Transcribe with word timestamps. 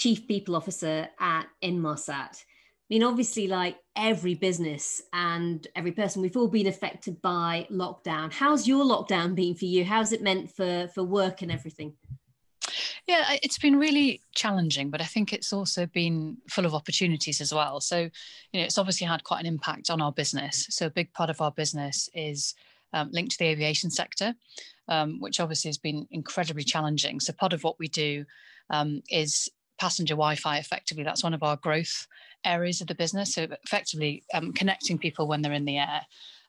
Chief 0.00 0.26
People 0.26 0.56
Officer 0.56 1.08
at 1.20 1.46
Inmarsat. 1.62 2.42
I 2.42 2.44
mean, 2.88 3.02
obviously, 3.04 3.46
like 3.46 3.76
every 3.94 4.34
business 4.34 5.02
and 5.12 5.64
every 5.76 5.92
person, 5.92 6.22
we've 6.22 6.38
all 6.38 6.48
been 6.48 6.66
affected 6.66 7.20
by 7.20 7.68
lockdown. 7.70 8.32
How's 8.32 8.66
your 8.66 8.82
lockdown 8.82 9.34
been 9.34 9.54
for 9.54 9.66
you? 9.66 9.84
How's 9.84 10.12
it 10.12 10.22
meant 10.22 10.50
for 10.50 10.88
for 10.94 11.04
work 11.04 11.42
and 11.42 11.52
everything? 11.52 11.92
Yeah, 13.06 13.36
it's 13.42 13.58
been 13.58 13.78
really 13.78 14.22
challenging, 14.34 14.88
but 14.88 15.02
I 15.02 15.04
think 15.04 15.32
it's 15.32 15.52
also 15.52 15.84
been 15.84 16.38
full 16.48 16.64
of 16.64 16.74
opportunities 16.74 17.42
as 17.42 17.52
well. 17.52 17.80
So, 17.80 17.98
you 17.98 18.60
know, 18.60 18.62
it's 18.62 18.78
obviously 18.78 19.06
had 19.06 19.24
quite 19.24 19.40
an 19.40 19.46
impact 19.46 19.90
on 19.90 20.00
our 20.00 20.12
business. 20.12 20.66
So, 20.70 20.86
a 20.86 20.90
big 20.90 21.12
part 21.12 21.28
of 21.28 21.42
our 21.42 21.52
business 21.52 22.08
is 22.14 22.54
um, 22.94 23.10
linked 23.12 23.32
to 23.32 23.38
the 23.38 23.46
aviation 23.46 23.90
sector, 23.90 24.34
um, 24.88 25.20
which 25.20 25.40
obviously 25.40 25.68
has 25.68 25.78
been 25.78 26.06
incredibly 26.10 26.64
challenging. 26.64 27.20
So, 27.20 27.34
part 27.34 27.52
of 27.52 27.64
what 27.64 27.78
we 27.78 27.88
do 27.88 28.24
um, 28.70 29.02
is 29.10 29.50
passenger 29.80 30.14
Wi-Fi. 30.14 30.58
Effectively, 30.58 31.02
that's 31.02 31.24
one 31.24 31.34
of 31.34 31.42
our 31.42 31.56
growth 31.56 32.06
areas 32.44 32.80
of 32.80 32.86
the 32.86 32.94
business. 32.94 33.34
So 33.34 33.46
effectively 33.64 34.22
um, 34.32 34.52
connecting 34.52 34.98
people 34.98 35.26
when 35.26 35.42
they're 35.42 35.52
in 35.52 35.64
the 35.64 35.78
air. 35.78 36.02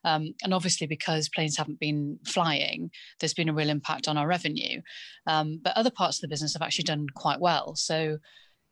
Um, 0.04 0.34
and 0.44 0.54
obviously, 0.54 0.88
because 0.88 1.30
planes 1.30 1.58
haven't 1.58 1.80
been 1.80 2.20
flying, 2.26 2.92
there's 3.20 3.34
been 3.34 3.50
a 3.50 3.54
real 3.54 3.70
impact 3.70 4.08
on 4.08 4.18
our 4.18 4.28
revenue. 4.28 4.82
Um, 5.28 5.60
but 5.64 5.78
other 5.78 5.92
parts 5.92 6.18
of 6.18 6.22
the 6.22 6.28
business 6.28 6.54
have 6.54 6.62
actually 6.62 6.86
done 6.86 7.08
quite 7.16 7.40
well. 7.40 7.76
So 7.76 8.18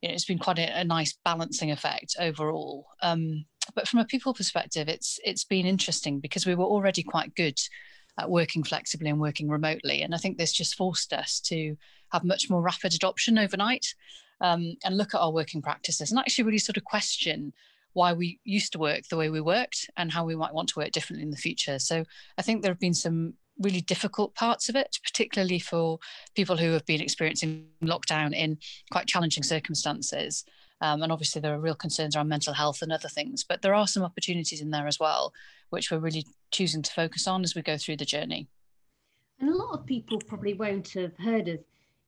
you 0.01 0.09
know, 0.09 0.15
it's 0.15 0.25
been 0.25 0.39
quite 0.39 0.59
a, 0.59 0.79
a 0.79 0.83
nice 0.83 1.17
balancing 1.23 1.71
effect 1.71 2.15
overall. 2.19 2.87
Um, 3.01 3.45
but 3.75 3.87
from 3.87 3.99
a 3.99 4.05
people 4.05 4.33
perspective, 4.33 4.87
it's 4.87 5.19
it's 5.23 5.43
been 5.43 5.65
interesting 5.65 6.19
because 6.19 6.45
we 6.45 6.55
were 6.55 6.65
already 6.65 7.03
quite 7.03 7.35
good 7.35 7.59
working 8.27 8.63
flexibly 8.63 9.09
and 9.09 9.19
working 9.19 9.49
remotely, 9.49 10.01
and 10.01 10.13
I 10.13 10.17
think 10.17 10.37
this 10.37 10.51
just 10.51 10.75
forced 10.75 11.13
us 11.13 11.39
to 11.41 11.75
have 12.11 12.23
much 12.23 12.49
more 12.49 12.61
rapid 12.61 12.93
adoption 12.93 13.37
overnight 13.37 13.93
um, 14.41 14.75
and 14.83 14.97
look 14.97 15.13
at 15.13 15.19
our 15.19 15.31
working 15.31 15.61
practices 15.61 16.11
and 16.11 16.19
actually 16.19 16.45
really 16.45 16.57
sort 16.57 16.77
of 16.77 16.83
question 16.83 17.53
why 17.93 18.13
we 18.13 18.39
used 18.43 18.71
to 18.71 18.79
work 18.79 19.01
the 19.09 19.17
way 19.17 19.29
we 19.29 19.41
worked 19.41 19.89
and 19.97 20.11
how 20.11 20.23
we 20.23 20.35
might 20.35 20.53
want 20.53 20.69
to 20.69 20.79
work 20.79 20.91
differently 20.91 21.23
in 21.23 21.31
the 21.31 21.37
future. 21.37 21.79
So 21.79 22.05
I 22.37 22.41
think 22.41 22.61
there 22.61 22.71
have 22.71 22.79
been 22.79 22.93
some 22.93 23.33
really 23.59 23.81
difficult 23.81 24.33
parts 24.35 24.69
of 24.69 24.75
it, 24.75 24.97
particularly 25.03 25.59
for 25.59 25.99
people 26.35 26.55
who 26.55 26.71
have 26.71 26.85
been 26.85 27.01
experiencing 27.01 27.67
lockdown 27.83 28.33
in 28.33 28.57
quite 28.91 29.07
challenging 29.07 29.43
circumstances. 29.43 30.45
Um, 30.81 31.01
and 31.03 31.11
obviously, 31.11 31.41
there 31.41 31.53
are 31.53 31.59
real 31.59 31.75
concerns 31.75 32.15
around 32.15 32.29
mental 32.29 32.53
health 32.53 32.81
and 32.81 32.91
other 32.91 33.09
things, 33.09 33.43
but 33.43 33.61
there 33.61 33.73
are 33.73 33.87
some 33.87 34.03
opportunities 34.03 34.61
in 34.61 34.71
there 34.71 34.87
as 34.87 34.99
well, 34.99 35.33
which 35.69 35.91
we're 35.91 35.99
really 35.99 36.25
choosing 36.51 36.81
to 36.81 36.91
focus 36.91 37.27
on 37.27 37.43
as 37.43 37.55
we 37.55 37.61
go 37.61 37.77
through 37.77 37.97
the 37.97 38.05
journey. 38.05 38.47
And 39.39 39.49
a 39.49 39.55
lot 39.55 39.77
of 39.77 39.85
people 39.85 40.19
probably 40.19 40.53
won't 40.53 40.89
have 40.93 41.17
heard 41.17 41.47
of 41.47 41.59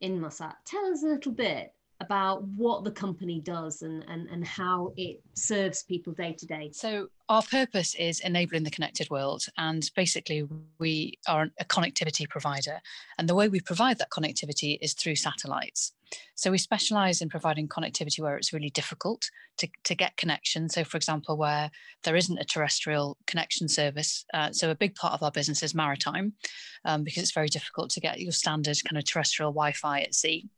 Inmarsat. 0.01 0.55
Tell 0.65 0.85
us 0.85 1.03
a 1.03 1.07
little 1.07 1.31
bit 1.31 1.73
about 2.01 2.43
what 2.43 2.83
the 2.83 2.91
company 2.91 3.39
does 3.39 3.83
and, 3.83 4.03
and, 4.09 4.27
and 4.29 4.45
how 4.45 4.91
it 4.97 5.21
serves 5.35 5.83
people 5.83 6.11
day 6.13 6.33
to 6.33 6.45
day. 6.45 6.71
So, 6.73 7.07
our 7.29 7.43
purpose 7.43 7.95
is 7.95 8.19
enabling 8.19 8.63
the 8.63 8.71
connected 8.71 9.09
world. 9.09 9.45
And 9.57 9.89
basically, 9.95 10.45
we 10.79 11.17
are 11.27 11.47
a 11.59 11.65
connectivity 11.65 12.27
provider. 12.27 12.79
And 13.17 13.29
the 13.29 13.35
way 13.35 13.47
we 13.47 13.61
provide 13.61 13.99
that 13.99 14.09
connectivity 14.09 14.77
is 14.81 14.93
through 14.93 15.15
satellites. 15.15 15.93
So, 16.35 16.49
we 16.49 16.57
specialize 16.57 17.21
in 17.21 17.29
providing 17.29 17.67
connectivity 17.67 18.19
where 18.19 18.35
it's 18.35 18.51
really 18.51 18.71
difficult 18.71 19.29
to, 19.57 19.69
to 19.83 19.95
get 19.95 20.17
connection. 20.17 20.67
So, 20.67 20.83
for 20.83 20.97
example, 20.97 21.37
where 21.37 21.69
there 22.03 22.15
isn't 22.15 22.39
a 22.39 22.45
terrestrial 22.45 23.17
connection 23.27 23.67
service. 23.67 24.25
Uh, 24.33 24.51
so, 24.51 24.71
a 24.71 24.75
big 24.75 24.95
part 24.95 25.13
of 25.13 25.23
our 25.23 25.31
business 25.31 25.61
is 25.61 25.75
maritime 25.75 26.33
um, 26.83 27.03
because 27.03 27.21
it's 27.21 27.31
very 27.31 27.49
difficult 27.49 27.91
to 27.91 28.01
get 28.01 28.19
your 28.19 28.31
standard 28.31 28.77
kind 28.83 28.97
of 28.97 29.05
terrestrial 29.05 29.51
Wi 29.51 29.71
Fi 29.71 30.01
at 30.01 30.15
sea. 30.15 30.49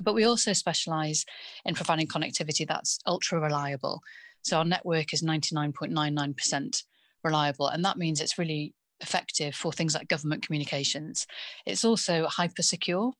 But 0.00 0.14
we 0.14 0.24
also 0.24 0.52
specialize 0.52 1.24
in 1.64 1.74
providing 1.74 2.06
connectivity 2.06 2.66
that's 2.66 2.98
ultra 3.06 3.40
reliable. 3.40 4.00
So 4.42 4.58
our 4.58 4.64
network 4.64 5.12
is 5.12 5.22
99.99% 5.22 6.82
reliable. 7.22 7.68
And 7.68 7.84
that 7.84 7.96
means 7.96 8.20
it's 8.20 8.38
really 8.38 8.74
effective 9.00 9.54
for 9.54 9.72
things 9.72 9.94
like 9.94 10.08
government 10.08 10.44
communications. 10.44 11.26
It's 11.66 11.84
also 11.84 12.26
hyper 12.26 12.62
secure. 12.62 13.12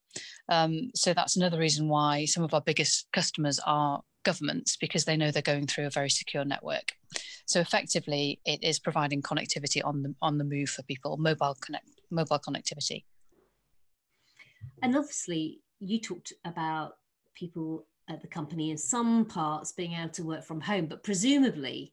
Um, 0.48 0.90
so 0.94 1.14
that's 1.14 1.36
another 1.36 1.58
reason 1.58 1.88
why 1.88 2.26
some 2.26 2.44
of 2.44 2.54
our 2.54 2.60
biggest 2.60 3.08
customers 3.12 3.58
are 3.66 4.02
governments 4.24 4.76
because 4.76 5.04
they 5.04 5.16
know 5.16 5.30
they're 5.30 5.42
going 5.42 5.66
through 5.66 5.86
a 5.86 5.90
very 5.90 6.10
secure 6.10 6.44
network. 6.44 6.92
So 7.46 7.60
effectively, 7.60 8.40
it 8.44 8.62
is 8.62 8.78
providing 8.78 9.22
connectivity 9.22 9.84
on 9.84 10.02
the 10.02 10.14
on 10.22 10.38
the 10.38 10.44
move 10.44 10.70
for 10.70 10.82
people, 10.82 11.16
mobile 11.18 11.56
connect 11.60 11.88
mobile 12.10 12.38
connectivity. 12.38 13.04
And 14.82 14.96
obviously, 14.96 15.60
you 15.80 16.00
talked 16.00 16.32
about 16.44 16.94
people 17.34 17.86
at 18.08 18.20
the 18.20 18.28
company 18.28 18.70
in 18.70 18.78
some 18.78 19.24
parts 19.24 19.72
being 19.72 19.92
able 19.92 20.10
to 20.10 20.24
work 20.24 20.44
from 20.44 20.60
home, 20.60 20.86
but 20.86 21.02
presumably, 21.02 21.92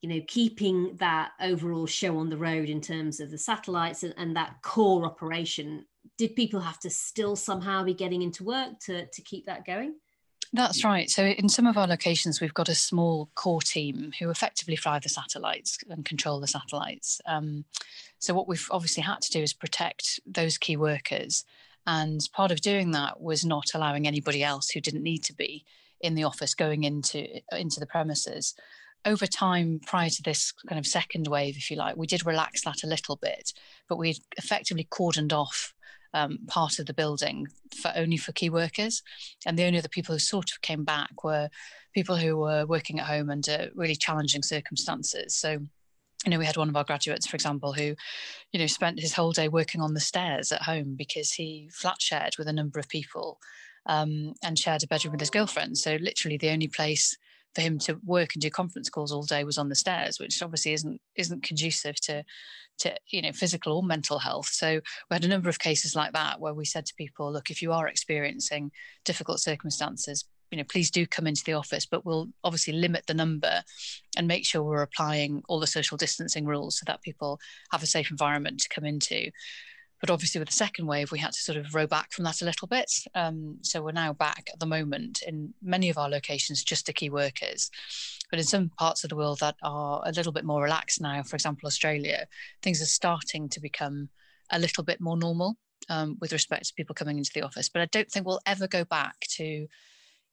you 0.00 0.08
know, 0.08 0.20
keeping 0.26 0.96
that 0.98 1.30
overall 1.40 1.86
show 1.86 2.18
on 2.18 2.28
the 2.28 2.36
road 2.36 2.68
in 2.68 2.80
terms 2.80 3.20
of 3.20 3.30
the 3.30 3.38
satellites 3.38 4.02
and, 4.02 4.14
and 4.16 4.36
that 4.36 4.56
core 4.62 5.04
operation, 5.04 5.84
did 6.18 6.34
people 6.36 6.60
have 6.60 6.78
to 6.80 6.90
still 6.90 7.36
somehow 7.36 7.84
be 7.84 7.94
getting 7.94 8.22
into 8.22 8.44
work 8.44 8.78
to, 8.80 9.06
to 9.06 9.22
keep 9.22 9.46
that 9.46 9.64
going? 9.64 9.94
That's 10.54 10.84
right. 10.84 11.08
So, 11.08 11.24
in 11.24 11.48
some 11.48 11.66
of 11.66 11.78
our 11.78 11.86
locations, 11.86 12.40
we've 12.40 12.52
got 12.52 12.68
a 12.68 12.74
small 12.74 13.30
core 13.34 13.62
team 13.62 14.12
who 14.18 14.28
effectively 14.28 14.76
fly 14.76 14.98
the 14.98 15.08
satellites 15.08 15.78
and 15.88 16.04
control 16.04 16.40
the 16.40 16.46
satellites. 16.46 17.22
Um, 17.24 17.64
so, 18.18 18.34
what 18.34 18.48
we've 18.48 18.68
obviously 18.70 19.02
had 19.02 19.22
to 19.22 19.30
do 19.30 19.40
is 19.40 19.54
protect 19.54 20.20
those 20.26 20.58
key 20.58 20.76
workers 20.76 21.44
and 21.86 22.20
part 22.32 22.50
of 22.52 22.60
doing 22.60 22.92
that 22.92 23.20
was 23.20 23.44
not 23.44 23.70
allowing 23.74 24.06
anybody 24.06 24.42
else 24.42 24.70
who 24.70 24.80
didn't 24.80 25.02
need 25.02 25.24
to 25.24 25.34
be 25.34 25.64
in 26.00 26.14
the 26.14 26.24
office 26.24 26.54
going 26.54 26.84
into 26.84 27.26
into 27.56 27.80
the 27.80 27.86
premises. 27.86 28.54
Over 29.04 29.26
time, 29.26 29.80
prior 29.84 30.10
to 30.10 30.22
this 30.22 30.52
kind 30.68 30.78
of 30.78 30.86
second 30.86 31.26
wave, 31.26 31.56
if 31.56 31.70
you 31.70 31.76
like, 31.76 31.96
we 31.96 32.06
did 32.06 32.24
relax 32.24 32.62
that 32.62 32.84
a 32.84 32.88
little 32.88 33.16
bit, 33.16 33.52
but 33.88 33.98
we 33.98 34.16
effectively 34.36 34.86
cordoned 34.88 35.32
off 35.32 35.74
um, 36.14 36.38
part 36.46 36.78
of 36.78 36.86
the 36.86 36.94
building 36.94 37.48
for 37.80 37.92
only 37.96 38.16
for 38.16 38.32
key 38.32 38.50
workers, 38.50 39.02
and 39.44 39.58
the 39.58 39.64
only 39.64 39.78
other 39.78 39.88
people 39.88 40.14
who 40.14 40.20
sort 40.20 40.52
of 40.52 40.60
came 40.60 40.84
back 40.84 41.24
were 41.24 41.48
people 41.94 42.16
who 42.16 42.36
were 42.36 42.64
working 42.64 43.00
at 43.00 43.06
home 43.06 43.28
under 43.30 43.70
really 43.74 43.96
challenging 43.96 44.42
circumstances. 44.42 45.34
So 45.34 45.58
you 46.24 46.30
know, 46.30 46.38
we 46.38 46.46
had 46.46 46.56
one 46.56 46.68
of 46.68 46.76
our 46.76 46.84
graduates, 46.84 47.26
for 47.26 47.36
example, 47.36 47.72
who, 47.72 47.94
you 48.52 48.60
know, 48.60 48.66
spent 48.66 49.00
his 49.00 49.14
whole 49.14 49.32
day 49.32 49.48
working 49.48 49.80
on 49.80 49.94
the 49.94 50.00
stairs 50.00 50.52
at 50.52 50.62
home 50.62 50.94
because 50.96 51.32
he 51.32 51.68
flat 51.72 52.00
shared 52.00 52.34
with 52.38 52.48
a 52.48 52.52
number 52.52 52.78
of 52.78 52.88
people 52.88 53.38
um, 53.86 54.34
and 54.42 54.58
shared 54.58 54.82
a 54.82 54.86
bedroom 54.86 55.12
with 55.12 55.20
his 55.20 55.30
girlfriend. 55.30 55.78
So 55.78 55.96
literally, 56.00 56.36
the 56.36 56.50
only 56.50 56.68
place 56.68 57.16
for 57.54 57.60
him 57.60 57.78
to 57.78 57.98
work 58.04 58.30
and 58.34 58.42
do 58.42 58.50
conference 58.50 58.88
calls 58.88 59.12
all 59.12 59.24
day 59.24 59.44
was 59.44 59.58
on 59.58 59.68
the 59.68 59.74
stairs, 59.74 60.18
which 60.18 60.42
obviously 60.42 60.72
isn't 60.72 61.00
isn't 61.16 61.42
conducive 61.42 61.96
to 62.02 62.24
to 62.78 62.94
you 63.10 63.20
know 63.20 63.32
physical 63.32 63.76
or 63.76 63.82
mental 63.82 64.18
health. 64.18 64.48
So 64.48 64.80
we 65.10 65.14
had 65.14 65.24
a 65.24 65.28
number 65.28 65.48
of 65.48 65.58
cases 65.58 65.94
like 65.94 66.12
that 66.12 66.40
where 66.40 66.54
we 66.54 66.64
said 66.64 66.86
to 66.86 66.94
people, 66.94 67.32
look, 67.32 67.50
if 67.50 67.60
you 67.60 67.72
are 67.72 67.88
experiencing 67.88 68.70
difficult 69.04 69.40
circumstances, 69.40 70.24
you 70.52 70.58
know, 70.58 70.64
please 70.64 70.90
do 70.90 71.06
come 71.06 71.26
into 71.26 71.42
the 71.44 71.54
office, 71.54 71.86
but 71.86 72.04
we'll 72.04 72.28
obviously 72.44 72.74
limit 72.74 73.06
the 73.06 73.14
number 73.14 73.62
and 74.16 74.28
make 74.28 74.44
sure 74.44 74.62
we're 74.62 74.82
applying 74.82 75.42
all 75.48 75.58
the 75.58 75.66
social 75.66 75.96
distancing 75.96 76.44
rules 76.44 76.78
so 76.78 76.84
that 76.86 77.00
people 77.00 77.40
have 77.72 77.82
a 77.82 77.86
safe 77.86 78.10
environment 78.10 78.60
to 78.60 78.68
come 78.68 78.84
into. 78.84 79.30
But 79.98 80.10
obviously, 80.10 80.40
with 80.40 80.48
the 80.48 80.54
second 80.54 80.86
wave, 80.86 81.10
we 81.10 81.20
had 81.20 81.32
to 81.32 81.40
sort 81.40 81.56
of 81.56 81.74
row 81.74 81.86
back 81.86 82.12
from 82.12 82.24
that 82.24 82.42
a 82.42 82.44
little 82.44 82.68
bit. 82.68 82.92
Um, 83.14 83.58
so 83.62 83.80
we're 83.80 83.92
now 83.92 84.12
back 84.12 84.48
at 84.52 84.58
the 84.60 84.66
moment 84.66 85.22
in 85.26 85.54
many 85.62 85.88
of 85.88 85.96
our 85.96 86.10
locations 86.10 86.62
just 86.62 86.84
to 86.86 86.92
key 86.92 87.08
workers. 87.08 87.70
But 88.28 88.38
in 88.38 88.44
some 88.44 88.70
parts 88.78 89.04
of 89.04 89.10
the 89.10 89.16
world 89.16 89.38
that 89.40 89.54
are 89.62 90.02
a 90.04 90.12
little 90.12 90.32
bit 90.32 90.44
more 90.44 90.62
relaxed 90.62 91.00
now, 91.00 91.22
for 91.22 91.36
example, 91.36 91.66
Australia, 91.66 92.26
things 92.62 92.82
are 92.82 92.86
starting 92.86 93.48
to 93.50 93.60
become 93.60 94.10
a 94.50 94.58
little 94.58 94.84
bit 94.84 95.00
more 95.00 95.16
normal 95.16 95.56
um, 95.88 96.18
with 96.20 96.32
respect 96.32 96.66
to 96.66 96.74
people 96.74 96.94
coming 96.94 97.16
into 97.16 97.30
the 97.32 97.42
office. 97.42 97.70
But 97.70 97.82
I 97.82 97.86
don't 97.86 98.10
think 98.10 98.26
we'll 98.26 98.40
ever 98.44 98.66
go 98.66 98.84
back 98.84 99.14
to 99.36 99.66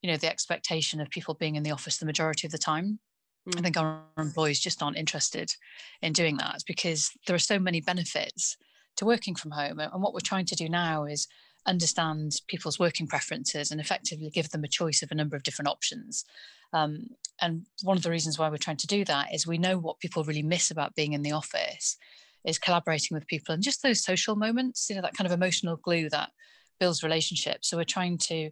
you 0.02 0.10
know 0.10 0.18
the 0.18 0.30
expectation 0.30 1.02
of 1.02 1.10
people 1.10 1.34
being 1.34 1.56
in 1.56 1.64
the 1.64 1.72
office 1.72 1.98
the 1.98 2.06
majority 2.06 2.48
of 2.48 2.52
the 2.52 2.58
time. 2.58 3.00
Mm. 3.48 3.60
i 3.60 3.62
think 3.62 3.78
our 3.78 4.02
employees 4.18 4.60
just 4.60 4.84
aren't 4.84 4.98
interested 4.98 5.56
in 6.02 6.14
doing 6.14 6.38
that 6.38 6.64
because 6.68 7.12
there 7.26 7.36
are 7.36 7.40
so 7.40 7.60
many 7.60 7.80
benefits 7.82 8.58
to 9.00 9.06
working 9.06 9.34
from 9.34 9.52
home. 9.52 9.80
And 9.80 10.02
what 10.02 10.14
we're 10.14 10.20
trying 10.20 10.46
to 10.46 10.56
do 10.56 10.68
now 10.70 11.06
is 11.06 11.28
understand 11.66 12.36
people's 12.48 12.80
working 12.80 13.08
preferences 13.08 13.72
and 13.72 13.80
effectively 13.80 14.30
give 14.30 14.50
them 14.50 14.64
a 14.64 14.68
choice 14.68 15.02
of 15.02 15.12
a 15.12 15.16
number 15.16 15.36
of 15.36 15.44
different 15.44 15.70
options. 15.70 16.26
Um, 16.74 17.08
and 17.42 17.66
one 17.82 17.96
of 17.96 18.04
the 18.04 18.12
reasons 18.12 18.38
why 18.38 18.50
we're 18.50 18.58
trying 18.58 18.78
to 18.78 18.88
do 18.88 19.06
that 19.06 19.34
is 19.34 19.48
we 19.48 19.58
know 19.58 19.78
what 19.78 20.00
people 20.00 20.24
really 20.26 20.44
miss 20.44 20.70
about 20.70 20.96
being 20.96 21.14
in 21.14 21.22
the 21.22 21.32
office 21.32 21.98
is 22.46 22.60
collaborating 22.60 23.16
with 23.16 23.28
people 23.28 23.54
and 23.54 23.64
just 23.64 23.84
those 23.84 24.02
social 24.02 24.36
moments 24.36 24.90
you 24.90 24.96
know 24.96 25.02
that 25.02 25.14
kind 25.14 25.26
of 25.26 25.34
emotional 25.34 25.76
glue 25.76 26.10
that 26.10 26.32
builds 26.80 27.04
relationships. 27.04 27.70
So 27.70 27.78
we're 27.78 27.84
trying 27.84 28.18
to 28.30 28.52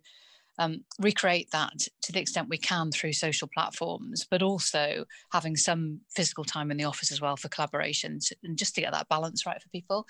um, 0.59 0.83
recreate 0.99 1.51
that 1.51 1.77
to 2.01 2.11
the 2.11 2.19
extent 2.19 2.49
we 2.49 2.57
can 2.57 2.91
through 2.91 3.13
social 3.13 3.47
platforms, 3.53 4.25
but 4.29 4.41
also 4.41 5.05
having 5.31 5.55
some 5.55 5.99
physical 6.15 6.43
time 6.43 6.71
in 6.71 6.77
the 6.77 6.83
office 6.83 7.11
as 7.11 7.21
well 7.21 7.37
for 7.37 7.49
collaborations 7.49 8.31
and 8.43 8.57
just 8.57 8.75
to 8.75 8.81
get 8.81 8.91
that 8.91 9.09
balance 9.09 9.45
right 9.45 9.61
for 9.61 9.69
people. 9.69 10.05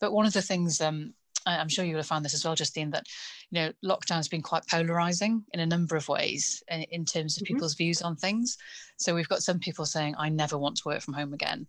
But 0.00 0.12
one 0.12 0.26
of 0.26 0.32
the 0.32 0.42
things 0.42 0.80
um, 0.80 1.14
I'm 1.46 1.68
sure 1.68 1.84
you 1.84 1.92
will 1.92 2.00
have 2.00 2.06
found 2.06 2.24
this 2.24 2.34
as 2.34 2.44
well, 2.44 2.54
Justine, 2.54 2.90
that 2.90 3.06
you 3.50 3.60
know 3.60 3.72
lockdown 3.84 4.16
has 4.16 4.28
been 4.28 4.42
quite 4.42 4.66
polarizing 4.68 5.44
in 5.52 5.60
a 5.60 5.66
number 5.66 5.96
of 5.96 6.08
ways 6.08 6.62
in, 6.68 6.82
in 6.84 7.04
terms 7.04 7.36
of 7.36 7.42
mm-hmm. 7.42 7.54
people's 7.54 7.74
views 7.74 8.02
on 8.02 8.16
things. 8.16 8.56
So 8.96 9.14
we've 9.14 9.28
got 9.28 9.42
some 9.42 9.58
people 9.58 9.84
saying, 9.84 10.14
"I 10.18 10.28
never 10.28 10.58
want 10.58 10.76
to 10.76 10.82
work 10.88 11.00
from 11.00 11.14
home 11.14 11.32
again," 11.32 11.66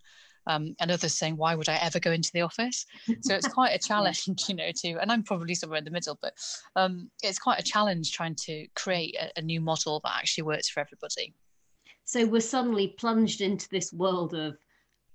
um, 0.47 0.75
and 0.79 0.91
others 0.91 1.13
saying, 1.13 1.37
"Why 1.37 1.55
would 1.55 1.69
I 1.69 1.75
ever 1.75 1.99
go 1.99 2.11
into 2.11 2.31
the 2.33 2.41
office?" 2.41 2.85
So 3.21 3.35
it's 3.35 3.47
quite 3.47 3.73
a 3.73 3.79
challenge, 3.87 4.25
you 4.47 4.55
know. 4.55 4.71
To 4.73 5.01
and 5.01 5.11
I'm 5.11 5.23
probably 5.23 5.55
somewhere 5.55 5.79
in 5.79 5.85
the 5.85 5.91
middle, 5.91 6.17
but 6.21 6.33
um, 6.75 7.09
it's 7.21 7.39
quite 7.39 7.59
a 7.59 7.63
challenge 7.63 8.11
trying 8.11 8.35
to 8.35 8.67
create 8.75 9.15
a, 9.19 9.39
a 9.39 9.41
new 9.41 9.61
model 9.61 10.01
that 10.03 10.13
actually 10.17 10.43
works 10.43 10.69
for 10.69 10.79
everybody. 10.79 11.33
So 12.05 12.25
we're 12.25 12.41
suddenly 12.41 12.89
plunged 12.99 13.41
into 13.41 13.69
this 13.69 13.93
world 13.93 14.33
of 14.33 14.57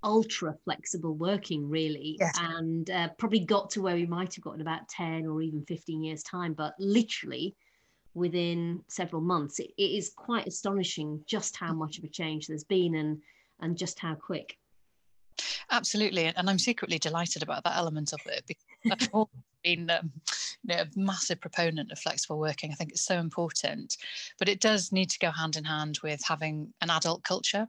ultra 0.04 0.56
flexible 0.64 1.14
working 1.14 1.68
really 1.68 2.16
yes. 2.20 2.36
and 2.40 2.88
uh, 2.90 3.08
probably 3.18 3.40
got 3.40 3.68
to 3.70 3.82
where 3.82 3.96
we 3.96 4.06
might 4.06 4.34
have 4.34 4.44
got 4.44 4.54
in 4.54 4.60
about 4.60 4.88
10 4.88 5.26
or 5.26 5.42
even 5.42 5.64
15 5.64 6.02
years 6.02 6.22
time 6.22 6.52
but 6.52 6.74
literally 6.78 7.54
within 8.14 8.80
several 8.86 9.20
months 9.20 9.58
it, 9.58 9.70
it 9.76 9.90
is 9.90 10.12
quite 10.14 10.46
astonishing 10.46 11.20
just 11.26 11.56
how 11.56 11.72
much 11.72 11.98
of 11.98 12.04
a 12.04 12.08
change 12.08 12.46
there's 12.46 12.62
been 12.62 12.94
and 12.94 13.20
and 13.60 13.76
just 13.76 13.98
how 13.98 14.14
quick 14.14 14.56
absolutely 15.70 16.24
and 16.24 16.48
i'm 16.48 16.58
secretly 16.58 16.98
delighted 16.98 17.42
about 17.42 17.64
that 17.64 17.76
element 17.76 18.12
of 18.12 18.20
it 18.26 18.44
because 18.46 18.64
i've 18.90 19.08
always 19.12 19.28
been 19.64 19.90
um, 19.90 20.10
you 20.62 20.76
know, 20.76 20.82
a 20.82 20.86
massive 20.94 21.40
proponent 21.40 21.90
of 21.90 21.98
flexible 21.98 22.38
working. 22.38 22.70
I 22.70 22.74
think 22.74 22.90
it's 22.90 23.04
so 23.04 23.18
important 23.18 23.96
but 24.38 24.48
it 24.48 24.60
does 24.60 24.92
need 24.92 25.10
to 25.10 25.18
go 25.18 25.30
hand 25.30 25.56
in 25.56 25.64
hand 25.64 25.98
with 26.02 26.22
having 26.26 26.72
an 26.80 26.90
adult 26.90 27.22
culture. 27.24 27.66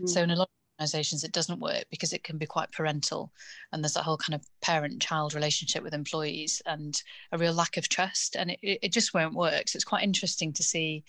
Mm. 0.00 0.08
so 0.08 0.22
in 0.22 0.30
a 0.30 0.36
lot 0.36 0.44
of 0.44 0.80
organizations 0.80 1.24
it 1.24 1.32
doesn't 1.32 1.60
work 1.60 1.84
because 1.90 2.12
it 2.12 2.24
can 2.24 2.38
be 2.38 2.46
quite 2.46 2.70
parental 2.72 3.32
and 3.72 3.82
there's 3.82 3.94
that 3.94 4.02
whole 4.02 4.18
kind 4.18 4.34
of 4.34 4.46
parent 4.60 5.00
child 5.00 5.34
relationship 5.34 5.82
with 5.82 5.94
employees 5.94 6.60
and 6.66 7.02
a 7.32 7.38
real 7.38 7.52
lack 7.52 7.76
of 7.76 7.88
trust 7.88 8.36
and 8.36 8.50
it, 8.50 8.58
it 8.62 8.92
just 8.92 9.14
won't 9.14 9.34
work. 9.34 9.68
So 9.68 9.76
it's 9.76 9.84
quite 9.84 10.04
interesting 10.04 10.52
to 10.54 10.62
see 10.62 11.04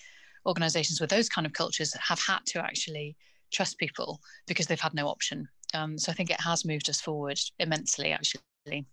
organizations 0.46 1.00
with 1.00 1.10
those 1.10 1.30
kind 1.30 1.46
of 1.46 1.54
cultures 1.54 1.94
have 1.94 2.20
had 2.20 2.40
to 2.48 2.60
actually 2.60 3.16
trust 3.52 3.78
people 3.78 4.22
because 4.48 4.68
they've 4.68 4.80
had 4.80 4.94
no 4.94 5.08
option 5.08 5.48
um, 5.74 5.98
so 5.98 6.12
i 6.12 6.16
think 6.16 6.30
it 6.30 6.42
has 6.42 6.66
moved 6.66 6.90
us 6.90 7.02
forward 7.02 7.40
immensely 7.60 8.12
actually 8.12 8.86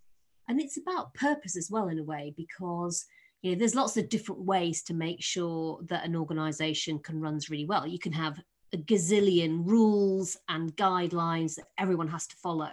and 0.47 0.59
it's 0.59 0.77
about 0.77 1.13
purpose 1.13 1.55
as 1.55 1.69
well 1.69 1.89
in 1.89 1.99
a 1.99 2.03
way 2.03 2.33
because 2.35 3.05
you 3.41 3.51
know 3.51 3.57
there's 3.57 3.75
lots 3.75 3.97
of 3.97 4.09
different 4.09 4.41
ways 4.41 4.83
to 4.83 4.93
make 4.93 5.21
sure 5.21 5.79
that 5.83 6.05
an 6.05 6.15
organization 6.15 6.99
can 6.99 7.19
runs 7.19 7.49
really 7.49 7.65
well 7.65 7.87
you 7.87 7.99
can 7.99 8.11
have 8.11 8.39
a 8.73 8.77
gazillion 8.77 9.65
rules 9.65 10.37
and 10.47 10.75
guidelines 10.75 11.55
that 11.55 11.67
everyone 11.77 12.07
has 12.07 12.27
to 12.27 12.35
follow. 12.37 12.71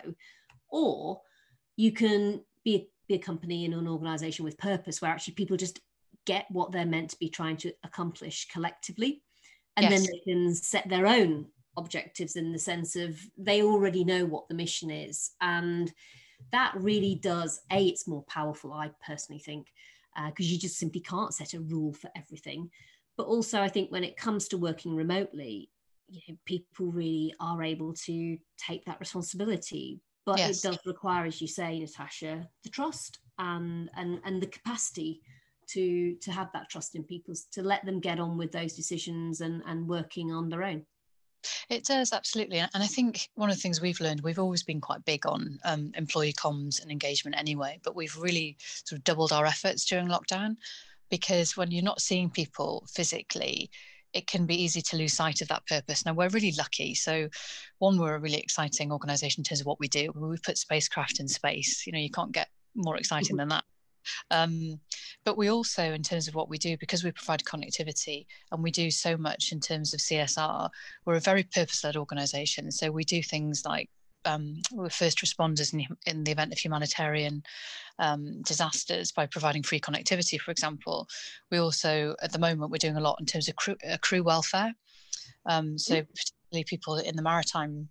Or 0.71 1.21
you 1.77 1.93
can 1.93 2.43
be 2.65 2.75
a, 2.77 2.89
be 3.09 3.15
a 3.15 3.19
company 3.19 3.65
in 3.65 3.73
an 3.73 3.89
organization 3.89 4.45
with 4.45 4.59
purpose 4.59 5.01
where 5.01 5.11
actually 5.11 5.35
people 5.35 5.57
just 5.57 5.81
get 6.27 6.47
what 6.51 6.73
they're 6.73 6.87
meant 6.87 7.11
to 7.11 7.19
be 7.19 7.29
trying 7.29 7.57
to 7.59 7.73
accomplish 7.85 8.49
collectively. 8.49 9.23
And 9.77 9.85
yes. 9.85 9.93
then 9.93 10.03
they 10.03 10.33
can 10.33 10.55
set 10.55 10.89
their 10.89 11.07
own 11.07 11.47
objectives 11.77 12.37
in 12.37 12.53
the 12.53 12.59
sense 12.59 12.97
of 12.97 13.19
they 13.37 13.63
already 13.63 14.05
know 14.05 14.25
what 14.25 14.49
the 14.49 14.55
mission 14.55 14.91
is. 14.91 15.33
And 15.41 15.93
that 16.53 16.73
really 16.77 17.17
does, 17.17 17.61
A, 17.71 17.87
it's 17.87 18.09
more 18.09 18.25
powerful, 18.25 18.73
I 18.73 18.91
personally 19.05 19.41
think, 19.41 19.69
because 20.27 20.47
uh, 20.47 20.51
you 20.51 20.59
just 20.59 20.79
simply 20.79 21.01
can't 21.01 21.35
set 21.35 21.55
a 21.55 21.61
rule 21.61 21.93
for 21.93 22.11
everything. 22.17 22.71
But 23.17 23.27
also, 23.27 23.61
I 23.61 23.69
think 23.69 23.91
when 23.91 24.05
it 24.05 24.17
comes 24.17 24.49
to 24.49 24.59
working 24.59 24.95
remotely, 24.95 25.71
you 26.09 26.21
know, 26.29 26.37
people 26.45 26.93
really 26.93 27.35
are 27.41 27.63
able 27.63 27.93
to 27.95 28.39
take 28.59 28.85
that 28.85 29.01
responsibility. 29.01 30.01
But 30.25 30.39
yes. 30.39 30.59
it 30.59 30.69
does 30.69 30.79
require, 30.85 31.25
as 31.25 31.41
you 31.41 31.47
say, 31.49 31.79
Natasha, 31.79 32.49
the 32.65 32.71
trust 32.71 33.21
and 33.39 33.91
and 33.97 34.21
and 34.25 34.43
the 34.43 34.47
capacity 34.47 35.21
to 35.69 36.15
to 36.17 36.33
have 36.33 36.51
that 36.53 36.69
trust 36.69 36.95
in 36.95 37.05
people 37.05 37.35
to 37.53 37.63
let 37.63 37.85
them 37.85 38.01
get 38.01 38.19
on 38.19 38.37
with 38.37 38.53
those 38.53 38.75
decisions 38.75 39.41
and 39.41 39.63
and 39.67 39.89
working 39.89 40.33
on 40.33 40.49
their 40.49 40.63
own. 40.63 40.85
It 41.69 41.85
does 41.85 42.13
absolutely, 42.13 42.59
and 42.59 42.71
I 42.75 42.87
think 42.87 43.29
one 43.35 43.51
of 43.51 43.57
the 43.57 43.61
things 43.61 43.81
we've 43.81 44.01
learned, 44.01 44.21
we've 44.21 44.39
always 44.39 44.63
been 44.63 44.81
quite 44.81 45.05
big 45.05 45.27
on 45.27 45.59
um, 45.65 45.93
employee 45.97 46.33
comms 46.33 46.83
and 46.83 46.91
engagement 46.91 47.37
anyway, 47.39 47.81
but 47.83 47.97
we've 47.97 48.17
really 48.17 48.57
sort 48.61 48.99
of 48.99 49.05
doubled 49.05 49.33
our 49.33 49.47
efforts 49.47 49.85
during 49.85 50.09
lockdown 50.09 50.57
because 51.11 51.57
when 51.57 51.71
you're 51.71 51.85
not 51.85 52.01
seeing 52.01 52.31
people 52.31 52.87
physically, 52.93 53.71
it 54.13 54.27
can 54.27 54.47
be 54.47 54.61
easy 54.63 54.81
to 54.81 54.97
lose 54.97 55.13
sight 55.13 55.41
of 55.43 55.49
that 55.49 55.67
purpose. 55.67 56.07
Now, 56.07 56.15
we're 56.15 56.29
really 56.29 56.53
lucky. 56.53 56.95
So, 56.95 57.29
one, 57.79 57.99
we're 57.99 58.15
a 58.15 58.21
really 58.21 58.39
exciting 58.39 58.91
organization 58.91 59.41
in 59.41 59.45
terms 59.45 59.61
of 59.61 59.67
what 59.67 59.79
we 59.79 59.89
do. 59.89 60.11
We 60.15 60.39
put 60.39 60.57
spacecraft 60.57 61.21
in 61.21 61.29
space. 61.29 61.87
You 61.87 61.93
know, 61.93 61.99
you 61.99 62.11
can't 62.11 62.33
get 62.33 62.49
more 62.75 62.97
exciting 62.97 63.37
mm-hmm. 63.37 63.37
than 63.39 63.49
that. 63.49 63.65
Um, 64.31 64.81
but 65.25 65.37
we 65.37 65.51
also, 65.51 65.93
in 65.93 66.03
terms 66.03 66.29
of 66.29 66.35
what 66.35 66.49
we 66.49 66.59
do, 66.59 66.77
because 66.79 67.05
we 67.05 67.13
provide 67.13 67.45
connectivity 67.45 68.27
and 68.53 68.63
we 68.63 68.71
do 68.71 68.91
so 68.91 69.17
much 69.17 69.53
in 69.53 69.61
terms 69.61 69.95
of 69.95 70.01
CSR, 70.01 70.69
we're 71.05 71.15
a 71.15 71.21
very 71.21 71.43
purpose 71.43 71.85
led 71.85 71.97
organization. 71.97 72.71
So 72.71 72.91
we 72.91 73.05
do 73.05 73.23
things 73.23 73.65
like 73.65 73.89
um, 74.27 74.61
we're 74.73 74.91
first 74.91 75.19
responders 75.19 75.73
in, 75.73 75.87
in, 76.07 76.25
the 76.25 76.33
event 76.33 76.53
of 76.53 76.59
humanitarian 76.59 77.43
um, 77.99 78.43
disasters 78.43 79.13
by 79.13 79.27
providing 79.27 79.63
free 79.63 79.81
connectivity, 79.81 80.39
for 80.39 80.51
example. 80.51 81.07
We 81.51 81.59
also, 81.59 82.17
at 82.23 82.33
the 82.33 82.39
moment, 82.39 82.71
we're 82.71 82.79
doing 82.79 82.97
a 82.97 83.01
lot 83.01 83.19
in 83.21 83.27
terms 83.27 83.49
of 83.49 83.57
crew, 83.57 83.77
uh, 83.89 83.97
crew 83.99 84.23
welfare. 84.23 84.73
Um, 85.47 85.79
so, 85.79 85.95
mm. 85.95 86.07
particularly 86.09 86.65
people 86.65 86.97
in 86.97 87.17
the 87.17 87.23
maritime 87.23 87.89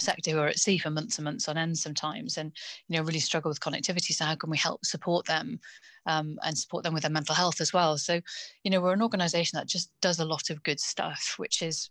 sector 0.00 0.30
who 0.30 0.38
are 0.38 0.48
at 0.48 0.58
sea 0.58 0.78
for 0.78 0.90
months 0.90 1.18
and 1.18 1.24
months 1.24 1.48
on 1.48 1.56
end 1.56 1.76
sometimes 1.76 2.38
and 2.38 2.52
you 2.88 2.96
know 2.96 3.02
really 3.02 3.18
struggle 3.18 3.48
with 3.48 3.60
connectivity 3.60 4.12
so 4.12 4.24
how 4.24 4.34
can 4.34 4.50
we 4.50 4.56
help 4.56 4.84
support 4.84 5.26
them 5.26 5.58
um, 6.06 6.38
and 6.44 6.56
support 6.56 6.84
them 6.84 6.94
with 6.94 7.02
their 7.02 7.10
mental 7.10 7.34
health 7.34 7.60
as 7.60 7.72
well? 7.72 7.96
So 7.98 8.20
you 8.62 8.70
know 8.70 8.80
we're 8.80 8.92
an 8.92 9.02
organization 9.02 9.56
that 9.58 9.68
just 9.68 9.90
does 10.00 10.18
a 10.18 10.24
lot 10.24 10.50
of 10.50 10.62
good 10.62 10.80
stuff 10.80 11.34
which 11.36 11.62
is 11.62 11.90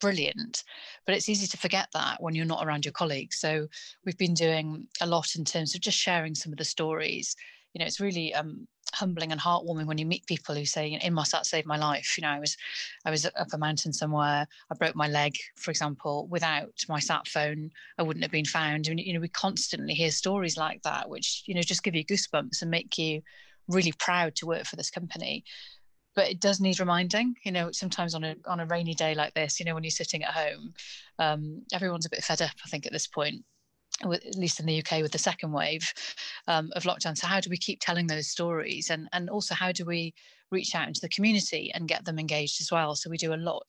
brilliant 0.00 0.64
but 1.06 1.14
it's 1.14 1.28
easy 1.28 1.46
to 1.46 1.56
forget 1.56 1.88
that 1.94 2.20
when 2.20 2.34
you're 2.34 2.44
not 2.44 2.66
around 2.66 2.84
your 2.84 2.92
colleagues. 2.92 3.38
So 3.38 3.68
we've 4.04 4.18
been 4.18 4.34
doing 4.34 4.86
a 5.00 5.06
lot 5.06 5.34
in 5.36 5.44
terms 5.44 5.74
of 5.74 5.80
just 5.80 5.98
sharing 5.98 6.34
some 6.34 6.52
of 6.52 6.58
the 6.58 6.64
stories 6.64 7.34
you 7.74 7.80
know 7.80 7.86
it's 7.86 8.00
really 8.00 8.32
um, 8.32 8.66
humbling 8.94 9.32
and 9.32 9.40
heartwarming 9.40 9.86
when 9.86 9.98
you 9.98 10.06
meet 10.06 10.26
people 10.26 10.54
who 10.54 10.64
say 10.64 10.92
"In 10.92 11.12
my 11.12 11.22
Inmarsat 11.22 11.44
saved 11.44 11.66
my 11.66 11.76
life. 11.76 12.16
You 12.16 12.22
know 12.22 12.28
i 12.28 12.38
was 12.38 12.56
i 13.04 13.10
was 13.10 13.26
up 13.26 13.52
a 13.52 13.58
mountain 13.58 13.92
somewhere 13.92 14.46
i 14.70 14.74
broke 14.78 14.96
my 14.96 15.08
leg 15.08 15.34
for 15.56 15.70
example 15.70 16.26
without 16.30 16.72
my 16.88 17.00
sat 17.00 17.26
phone 17.28 17.70
i 17.98 18.02
wouldn't 18.02 18.24
have 18.24 18.32
been 18.32 18.44
found. 18.44 18.88
And 18.88 19.00
you 19.00 19.12
know 19.12 19.20
we 19.20 19.28
constantly 19.28 19.94
hear 19.94 20.10
stories 20.10 20.56
like 20.56 20.82
that 20.82 21.08
which 21.10 21.42
you 21.46 21.54
know 21.54 21.62
just 21.62 21.82
give 21.82 21.94
you 21.94 22.04
goosebumps 22.04 22.62
and 22.62 22.70
make 22.70 22.96
you 22.96 23.22
really 23.68 23.92
proud 23.92 24.34
to 24.36 24.46
work 24.46 24.66
for 24.66 24.76
this 24.76 24.90
company. 24.90 25.42
But 26.14 26.28
it 26.28 26.40
does 26.40 26.60
need 26.60 26.78
reminding 26.78 27.34
you 27.44 27.50
know 27.50 27.72
sometimes 27.72 28.14
on 28.14 28.22
a 28.22 28.36
on 28.46 28.60
a 28.60 28.66
rainy 28.66 28.94
day 28.94 29.14
like 29.14 29.34
this 29.34 29.58
you 29.58 29.66
know 29.66 29.74
when 29.74 29.82
you're 29.82 29.90
sitting 29.90 30.22
at 30.22 30.30
home 30.30 30.74
um, 31.18 31.62
everyone's 31.72 32.06
a 32.06 32.10
bit 32.10 32.22
fed 32.22 32.42
up 32.42 32.54
i 32.64 32.68
think 32.68 32.86
at 32.86 32.92
this 32.92 33.06
point 33.08 33.44
at 34.02 34.34
least 34.34 34.60
in 34.60 34.66
the 34.66 34.78
UK 34.78 35.02
with 35.02 35.12
the 35.12 35.18
second 35.18 35.52
wave 35.52 35.92
um, 36.48 36.70
of 36.74 36.82
lockdown. 36.82 37.16
So 37.16 37.26
how 37.26 37.40
do 37.40 37.50
we 37.50 37.56
keep 37.56 37.80
telling 37.80 38.06
those 38.06 38.28
stories, 38.28 38.90
and 38.90 39.08
and 39.12 39.30
also 39.30 39.54
how 39.54 39.72
do 39.72 39.84
we 39.84 40.14
reach 40.50 40.74
out 40.74 40.88
into 40.88 41.00
the 41.00 41.08
community 41.08 41.70
and 41.74 41.88
get 41.88 42.04
them 42.04 42.18
engaged 42.18 42.60
as 42.60 42.70
well? 42.70 42.94
So 42.94 43.10
we 43.10 43.16
do 43.16 43.34
a 43.34 43.36
lot 43.36 43.68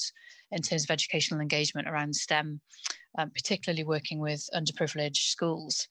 in 0.51 0.61
terms 0.61 0.83
of 0.83 0.91
educational 0.91 1.41
engagement 1.41 1.87
around 1.87 2.15
STEM, 2.15 2.61
um, 3.17 3.31
particularly 3.31 3.83
working 3.83 4.19
with 4.19 4.47
underprivileged 4.53 5.17
schools, 5.17 5.87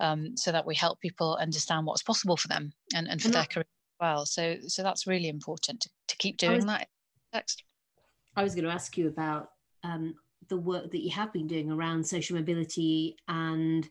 um, 0.00 0.36
so 0.36 0.52
that 0.52 0.66
we 0.66 0.74
help 0.74 1.00
people 1.00 1.36
understand 1.40 1.86
what's 1.86 2.02
possible 2.02 2.36
for 2.36 2.48
them 2.48 2.72
and, 2.94 3.08
and 3.08 3.20
for 3.20 3.28
and 3.28 3.34
their 3.34 3.44
career 3.44 3.64
as 3.64 4.00
well. 4.00 4.26
So 4.26 4.56
so 4.66 4.82
that's 4.82 5.06
really 5.06 5.28
important 5.28 5.80
to, 5.80 5.90
to 6.08 6.16
keep 6.16 6.36
doing 6.38 6.56
was, 6.56 6.66
that. 6.66 6.88
Next. 7.32 7.64
I 8.36 8.42
was 8.42 8.54
going 8.54 8.64
to 8.64 8.70
ask 8.70 8.96
you 8.96 9.08
about 9.08 9.50
um, 9.84 10.14
the 10.48 10.56
work 10.56 10.90
that 10.90 11.02
you 11.02 11.10
have 11.10 11.32
been 11.32 11.46
doing 11.46 11.70
around 11.70 12.06
social 12.06 12.36
mobility 12.36 13.16
and 13.28 13.88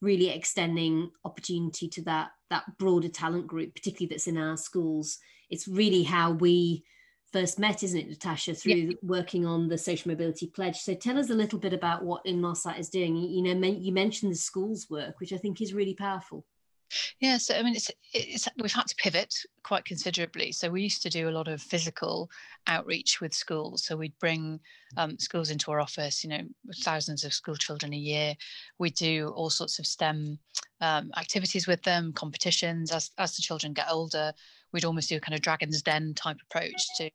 really 0.00 0.30
extending 0.30 1.10
opportunity 1.24 1.88
to 1.88 2.02
that 2.02 2.30
that 2.48 2.64
broader 2.78 3.08
talent 3.08 3.46
group, 3.46 3.74
particularly 3.74 4.08
that's 4.08 4.26
in 4.26 4.36
our 4.36 4.56
schools. 4.56 5.18
It's 5.50 5.68
really 5.68 6.02
how 6.02 6.32
we 6.32 6.84
first 7.32 7.58
met, 7.58 7.82
isn't 7.82 7.98
it, 7.98 8.08
Natasha, 8.08 8.54
through 8.54 8.72
yeah. 8.72 8.92
working 9.02 9.46
on 9.46 9.68
the 9.68 9.78
social 9.78 10.10
mobility 10.10 10.48
pledge. 10.48 10.78
So 10.78 10.94
tell 10.94 11.18
us 11.18 11.30
a 11.30 11.34
little 11.34 11.58
bit 11.58 11.72
about 11.72 12.04
what 12.04 12.24
Inmarsat 12.24 12.78
is 12.78 12.88
doing. 12.88 13.16
You 13.16 13.42
know, 13.42 13.68
you 13.68 13.92
mentioned 13.92 14.32
the 14.32 14.36
schools 14.36 14.88
work, 14.90 15.20
which 15.20 15.32
I 15.32 15.36
think 15.36 15.60
is 15.60 15.72
really 15.74 15.94
powerful. 15.94 16.44
Yeah, 17.20 17.38
so 17.38 17.54
I 17.54 17.62
mean, 17.62 17.74
it's, 17.74 17.90
it's 18.12 18.48
we've 18.60 18.72
had 18.72 18.86
to 18.88 18.96
pivot 18.96 19.34
quite 19.62 19.84
considerably. 19.84 20.52
So 20.52 20.70
we 20.70 20.82
used 20.82 21.02
to 21.02 21.10
do 21.10 21.28
a 21.28 21.30
lot 21.30 21.48
of 21.48 21.62
physical 21.62 22.30
outreach 22.66 23.20
with 23.20 23.34
schools. 23.34 23.84
So 23.84 23.96
we'd 23.96 24.18
bring 24.18 24.60
um, 24.96 25.18
schools 25.18 25.50
into 25.50 25.70
our 25.70 25.80
office. 25.80 26.24
You 26.24 26.30
know, 26.30 26.42
thousands 26.82 27.24
of 27.24 27.32
school 27.32 27.56
children 27.56 27.92
a 27.92 27.96
year. 27.96 28.34
We 28.78 28.90
do 28.90 29.32
all 29.36 29.50
sorts 29.50 29.78
of 29.78 29.86
STEM 29.86 30.38
um, 30.80 31.10
activities 31.16 31.66
with 31.66 31.82
them, 31.82 32.12
competitions. 32.12 32.90
As 32.92 33.10
as 33.18 33.36
the 33.36 33.42
children 33.42 33.72
get 33.72 33.90
older, 33.90 34.32
we'd 34.72 34.84
almost 34.84 35.08
do 35.08 35.16
a 35.16 35.20
kind 35.20 35.34
of 35.34 35.42
dragon's 35.42 35.82
den 35.82 36.14
type 36.14 36.38
approach 36.50 36.86
to 36.96 37.10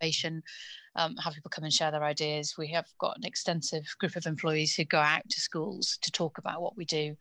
innovation. 0.00 0.42
Um, 0.96 1.16
have 1.16 1.34
people 1.34 1.50
come 1.50 1.64
and 1.64 1.72
share 1.72 1.90
their 1.90 2.02
ideas. 2.02 2.54
We 2.58 2.68
have 2.68 2.86
got 2.98 3.16
an 3.16 3.24
extensive 3.24 3.84
group 3.98 4.16
of 4.16 4.26
employees 4.26 4.74
who 4.74 4.84
go 4.84 4.98
out 4.98 5.28
to 5.28 5.40
schools 5.40 5.98
to 6.02 6.10
talk 6.10 6.38
about 6.38 6.62
what 6.62 6.76
we 6.76 6.84
do. 6.84 7.16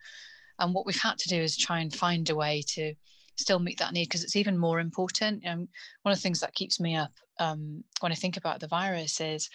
And 0.59 0.73
what 0.73 0.85
we've 0.85 1.01
had 1.01 1.17
to 1.17 1.29
do 1.29 1.41
is 1.41 1.57
try 1.57 1.79
and 1.79 1.93
find 1.93 2.29
a 2.29 2.35
way 2.35 2.63
to 2.75 2.93
still 3.37 3.59
meet 3.59 3.79
that 3.79 3.93
need 3.93 4.05
because 4.05 4.23
it's 4.23 4.35
even 4.35 4.57
more 4.57 4.79
important. 4.79 5.43
And 5.45 5.67
one 6.03 6.11
of 6.11 6.17
the 6.17 6.21
things 6.21 6.41
that 6.41 6.53
keeps 6.53 6.79
me 6.79 6.95
up 6.95 7.11
um, 7.39 7.83
when 8.01 8.11
I 8.11 8.15
think 8.15 8.37
about 8.37 8.59
the 8.59 8.67
virus 8.67 9.21
is 9.21 9.49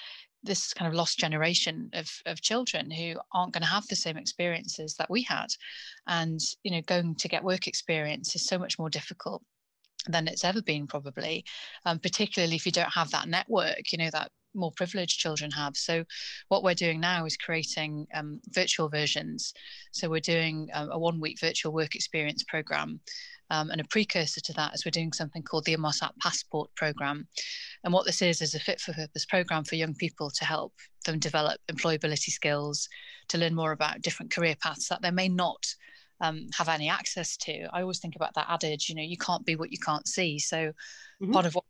this 0.44 0.75
kind 0.75 0.88
of 0.88 0.94
lost 0.94 1.18
generation 1.18 1.90
of, 1.94 2.11
of 2.26 2.40
children 2.40 2.90
who 2.90 3.14
aren't 3.32 3.52
going 3.52 3.62
to 3.62 3.68
have 3.68 3.87
the 3.88 3.96
same 3.96 4.16
experiences 4.16 4.94
that 4.96 5.11
we 5.11 5.23
had 5.23 5.46
and 6.06 6.38
you 6.62 6.70
know 6.70 6.82
going 6.82 7.14
to 7.14 7.28
get 7.28 7.42
work 7.42 7.66
experience 7.66 8.37
is 8.37 8.46
so 8.46 8.58
much 8.58 8.78
more 8.78 8.90
difficult 8.90 9.42
than 10.06 10.28
it's 10.28 10.44
ever 10.44 10.61
been 10.61 10.87
probably 10.87 11.44
um, 11.87 11.99
particularly 11.99 12.56
if 12.56 12.66
you 12.66 12.73
don't 12.73 12.92
have 12.92 13.11
that 13.11 13.26
network 13.26 13.90
you 13.90 13.99
know 13.99 14.11
that 14.12 14.30
more 14.54 14.73
privileged 14.73 15.18
children 15.18 15.50
have 15.50 15.76
so 15.76 16.04
what 16.49 16.62
we're 16.62 16.75
doing 16.75 17.00
now 17.00 17.25
is 17.25 17.37
creating 17.37 18.06
um, 18.14 18.40
virtual 18.50 18.88
versions 18.88 19.52
so 19.92 20.08
we're 20.08 20.20
doing 20.20 20.68
a, 20.75 20.87
a 20.88 20.99
one 20.99 21.20
week 21.20 21.38
virtual 21.40 21.73
work 21.73 21.94
experience 21.94 22.42
program 22.44 23.00
um, 23.50 23.70
and 23.70 23.80
a 23.80 23.84
precursor 23.84 24.40
to 24.40 24.52
that 24.54 24.75
is 24.75 24.84
we're 24.84 24.90
doing 24.90 25.12
something 25.12 25.42
called 25.42 25.64
the 25.64 25.76
Inmarsat 25.76 26.12
Passport 26.20 26.70
Program. 26.76 27.26
And 27.84 27.92
what 27.92 28.06
this 28.06 28.23
is, 28.23 28.40
is 28.40 28.54
a 28.54 28.58
fit 28.58 28.80
for 28.80 28.92
purpose 28.92 29.26
program 29.26 29.64
for 29.64 29.76
young 29.76 29.94
people 29.94 30.30
to 30.30 30.44
help 30.44 30.73
them 31.04 31.18
develop 31.18 31.61
employability 31.70 32.30
skills, 32.30 32.88
to 33.28 33.38
learn 33.38 33.54
more 33.54 33.73
about 33.73 34.02
different 34.02 34.32
career 34.32 34.56
paths 34.61 34.88
that 34.88 35.02
they 35.02 35.11
may 35.11 35.28
not 35.28 35.64
um, 36.20 36.49
have 36.56 36.68
any 36.68 36.88
access 36.88 37.37
to. 37.38 37.68
I 37.73 37.82
always 37.82 37.99
think 37.99 38.16
about 38.16 38.34
that 38.34 38.46
adage, 38.49 38.88
you 38.88 38.94
know, 38.94 39.02
you 39.02 39.18
can't 39.18 39.44
be 39.44 39.56
what 39.56 39.73
you 39.73 39.78
can't 39.78 40.08
see. 40.08 40.38
So 40.38 40.56
mm-hmm. 40.56 41.32
part 41.32 41.46
of 41.46 41.54
what 41.54 41.64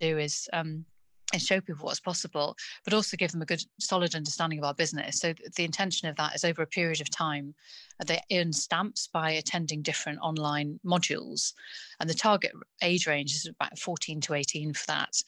we 0.00 0.08
do 0.08 0.18
is 0.18 0.48
um, 0.52 0.86
and 1.32 1.42
show 1.42 1.60
people 1.60 1.84
what's 1.84 2.00
possible, 2.00 2.56
but 2.84 2.94
also 2.94 3.16
give 3.16 3.32
them 3.32 3.42
a 3.42 3.46
good, 3.46 3.62
solid 3.78 4.14
understanding 4.14 4.58
of 4.58 4.64
our 4.64 4.74
business. 4.74 5.20
So 5.20 5.34
the 5.56 5.64
intention 5.64 6.08
of 6.08 6.16
that 6.16 6.34
is 6.34 6.44
over 6.44 6.62
a 6.62 6.66
period 6.66 7.00
of 7.00 7.10
time, 7.10 7.54
uh, 8.00 8.04
they 8.04 8.22
earn 8.32 8.52
stamps 8.52 9.08
by 9.12 9.32
attending 9.32 9.82
different 9.82 10.20
online 10.20 10.80
modules, 10.84 11.52
and 12.00 12.08
the 12.08 12.14
target 12.14 12.52
age 12.82 13.06
range 13.06 13.34
is 13.34 13.46
about 13.46 13.78
14 13.78 14.20
to 14.22 14.34
18 14.34 14.72
for 14.72 14.86
that. 14.86 15.22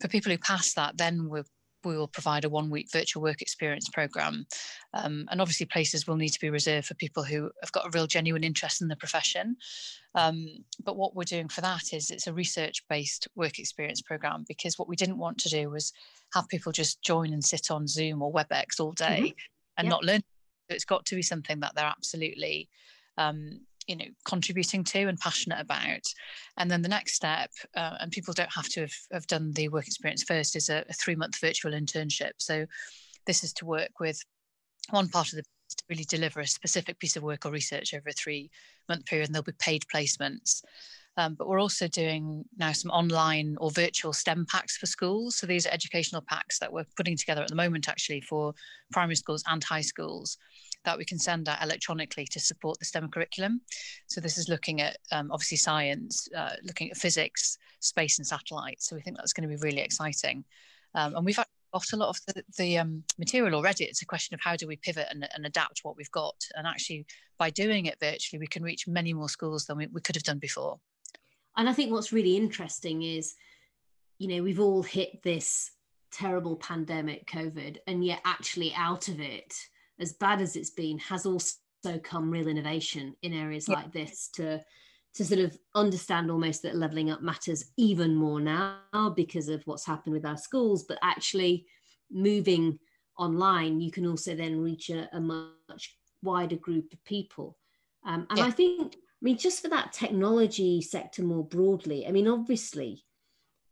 For 0.00 0.08
people 0.08 0.30
who 0.30 0.38
pass 0.38 0.74
that, 0.74 0.96
then 0.96 1.28
we're 1.28 1.44
we 1.86 1.96
will 1.96 2.08
provide 2.08 2.44
a 2.44 2.48
one 2.48 2.70
week 2.70 2.90
virtual 2.90 3.22
work 3.22 3.40
experience 3.40 3.88
program. 3.88 4.46
Um, 4.94 5.26
and 5.30 5.40
obviously, 5.40 5.66
places 5.66 6.06
will 6.06 6.16
need 6.16 6.30
to 6.30 6.40
be 6.40 6.50
reserved 6.50 6.86
for 6.86 6.94
people 6.94 7.22
who 7.22 7.50
have 7.62 7.72
got 7.72 7.86
a 7.86 7.90
real 7.90 8.06
genuine 8.06 8.44
interest 8.44 8.82
in 8.82 8.88
the 8.88 8.96
profession. 8.96 9.56
Um, 10.14 10.46
but 10.82 10.96
what 10.96 11.14
we're 11.14 11.24
doing 11.24 11.48
for 11.48 11.60
that 11.60 11.92
is 11.92 12.10
it's 12.10 12.26
a 12.26 12.32
research 12.32 12.82
based 12.88 13.28
work 13.36 13.58
experience 13.58 14.02
program 14.02 14.44
because 14.48 14.78
what 14.78 14.88
we 14.88 14.96
didn't 14.96 15.18
want 15.18 15.38
to 15.38 15.48
do 15.48 15.70
was 15.70 15.92
have 16.34 16.48
people 16.48 16.72
just 16.72 17.02
join 17.02 17.32
and 17.32 17.44
sit 17.44 17.70
on 17.70 17.86
Zoom 17.86 18.22
or 18.22 18.32
WebEx 18.32 18.80
all 18.80 18.92
day 18.92 19.20
mm-hmm. 19.20 19.78
and 19.78 19.86
yep. 19.86 19.90
not 19.90 20.04
learn. 20.04 20.22
It's 20.68 20.84
got 20.84 21.04
to 21.06 21.14
be 21.14 21.22
something 21.22 21.60
that 21.60 21.74
they're 21.74 21.84
absolutely 21.84 22.68
um, 23.18 23.60
you 23.86 23.96
know 23.96 24.06
contributing 24.24 24.84
to 24.84 25.06
and 25.06 25.18
passionate 25.18 25.60
about. 25.60 26.02
And 26.56 26.70
then 26.70 26.82
the 26.82 26.88
next 26.88 27.14
step 27.14 27.50
uh, 27.76 27.96
and 28.00 28.10
people 28.10 28.34
don't 28.34 28.52
have 28.52 28.68
to 28.70 28.82
have, 28.82 28.94
have 29.12 29.26
done 29.26 29.52
the 29.52 29.68
work 29.68 29.86
experience 29.86 30.22
first 30.22 30.56
is 30.56 30.68
a, 30.68 30.84
a 30.88 30.92
three 30.92 31.14
month 31.14 31.40
virtual 31.40 31.72
internship. 31.72 32.32
So 32.38 32.66
this 33.26 33.44
is 33.44 33.52
to 33.54 33.66
work 33.66 34.00
with 34.00 34.20
one 34.90 35.08
part 35.08 35.28
of 35.28 35.36
the 35.36 35.42
to 35.68 35.84
really 35.88 36.04
deliver 36.04 36.40
a 36.40 36.46
specific 36.46 36.98
piece 37.00 37.16
of 37.16 37.22
work 37.22 37.44
or 37.44 37.50
research 37.50 37.92
over 37.92 38.08
a 38.08 38.12
three 38.12 38.50
month 38.88 39.04
period 39.04 39.28
and 39.28 39.34
there'll 39.34 39.44
be 39.44 39.52
paid 39.58 39.82
placements. 39.92 40.62
Um, 41.18 41.34
but 41.34 41.48
we're 41.48 41.60
also 41.60 41.88
doing 41.88 42.44
now 42.58 42.72
some 42.72 42.90
online 42.90 43.56
or 43.58 43.70
virtual 43.70 44.12
STEM 44.12 44.46
packs 44.50 44.76
for 44.76 44.86
schools. 44.86 45.36
So 45.36 45.46
these 45.46 45.66
are 45.66 45.72
educational 45.72 46.22
packs 46.28 46.58
that 46.58 46.72
we're 46.72 46.84
putting 46.96 47.16
together 47.16 47.42
at 47.42 47.48
the 47.48 47.54
moment, 47.54 47.88
actually, 47.88 48.20
for 48.20 48.52
primary 48.92 49.16
schools 49.16 49.42
and 49.46 49.64
high 49.64 49.80
schools 49.80 50.36
that 50.86 50.96
we 50.96 51.04
can 51.04 51.18
send 51.18 51.48
out 51.48 51.62
electronically 51.62 52.24
to 52.24 52.40
support 52.40 52.78
the 52.78 52.86
STEM 52.86 53.10
curriculum. 53.10 53.60
So 54.06 54.20
this 54.20 54.38
is 54.38 54.48
looking 54.48 54.80
at 54.80 54.96
um, 55.12 55.30
obviously 55.30 55.58
science, 55.58 56.28
uh, 56.34 56.52
looking 56.64 56.90
at 56.90 56.96
physics, 56.96 57.58
space, 57.80 58.18
and 58.18 58.26
satellites. 58.26 58.88
So 58.88 58.96
we 58.96 59.02
think 59.02 59.16
that's 59.18 59.34
going 59.34 59.48
to 59.48 59.54
be 59.54 59.60
really 59.60 59.82
exciting. 59.82 60.44
Um, 60.94 61.14
and 61.16 61.26
we've 61.26 61.36
got 61.36 61.48
a 61.92 61.96
lot 61.96 62.08
of 62.08 62.18
the, 62.26 62.42
the 62.56 62.78
um, 62.78 63.04
material 63.18 63.54
already. 63.54 63.84
It's 63.84 64.00
a 64.00 64.06
question 64.06 64.34
of 64.34 64.40
how 64.42 64.56
do 64.56 64.66
we 64.66 64.76
pivot 64.76 65.08
and, 65.10 65.28
and, 65.34 65.44
adapt 65.44 65.80
what 65.82 65.96
we've 65.96 66.10
got. 66.10 66.36
And 66.54 66.66
actually, 66.66 67.04
by 67.36 67.50
doing 67.50 67.84
it 67.84 68.00
virtually, 68.00 68.40
we 68.40 68.46
can 68.46 68.62
reach 68.62 68.88
many 68.88 69.12
more 69.12 69.28
schools 69.28 69.66
than 69.66 69.76
we, 69.76 69.86
we 69.88 70.00
could 70.00 70.16
have 70.16 70.22
done 70.22 70.38
before. 70.38 70.80
And 71.56 71.68
I 71.68 71.74
think 71.74 71.92
what's 71.92 72.12
really 72.12 72.36
interesting 72.36 73.02
is, 73.02 73.34
you 74.18 74.28
know, 74.28 74.42
we've 74.42 74.60
all 74.60 74.82
hit 74.82 75.22
this 75.22 75.70
terrible 76.12 76.56
pandemic, 76.56 77.26
COVID, 77.26 77.78
and 77.86 78.04
yet 78.04 78.20
actually 78.24 78.72
out 78.74 79.08
of 79.08 79.20
it, 79.20 79.54
as 80.00 80.12
bad 80.14 80.40
as 80.40 80.56
it's 80.56 80.70
been, 80.70 80.98
has 80.98 81.26
also 81.26 81.56
come 82.02 82.30
real 82.30 82.48
innovation 82.48 83.14
in 83.22 83.32
areas 83.32 83.68
yeah. 83.68 83.76
like 83.76 83.92
this 83.92 84.28
to 84.34 84.62
to 85.14 85.24
sort 85.24 85.40
of 85.40 85.58
understand 85.74 86.30
almost 86.30 86.62
that 86.62 86.76
leveling 86.76 87.10
up 87.10 87.22
matters 87.22 87.72
even 87.78 88.14
more 88.14 88.38
now 88.38 89.12
because 89.16 89.48
of 89.48 89.62
what's 89.64 89.86
happened 89.86 90.12
with 90.12 90.26
our 90.26 90.36
schools, 90.36 90.84
but 90.84 90.98
actually 91.02 91.64
moving 92.10 92.78
online, 93.18 93.80
you 93.80 93.90
can 93.90 94.06
also 94.06 94.34
then 94.34 94.60
reach 94.60 94.90
a, 94.90 95.08
a 95.16 95.20
much 95.20 95.96
wider 96.22 96.56
group 96.56 96.92
of 96.92 97.02
people. 97.04 97.56
Um, 98.04 98.26
and 98.28 98.40
yeah. 98.40 98.44
I 98.44 98.50
think, 98.50 98.94
I 98.94 99.22
mean, 99.22 99.38
just 99.38 99.62
for 99.62 99.68
that 99.68 99.94
technology 99.94 100.82
sector 100.82 101.22
more 101.22 101.44
broadly, 101.44 102.06
I 102.06 102.10
mean, 102.10 102.28
obviously, 102.28 103.02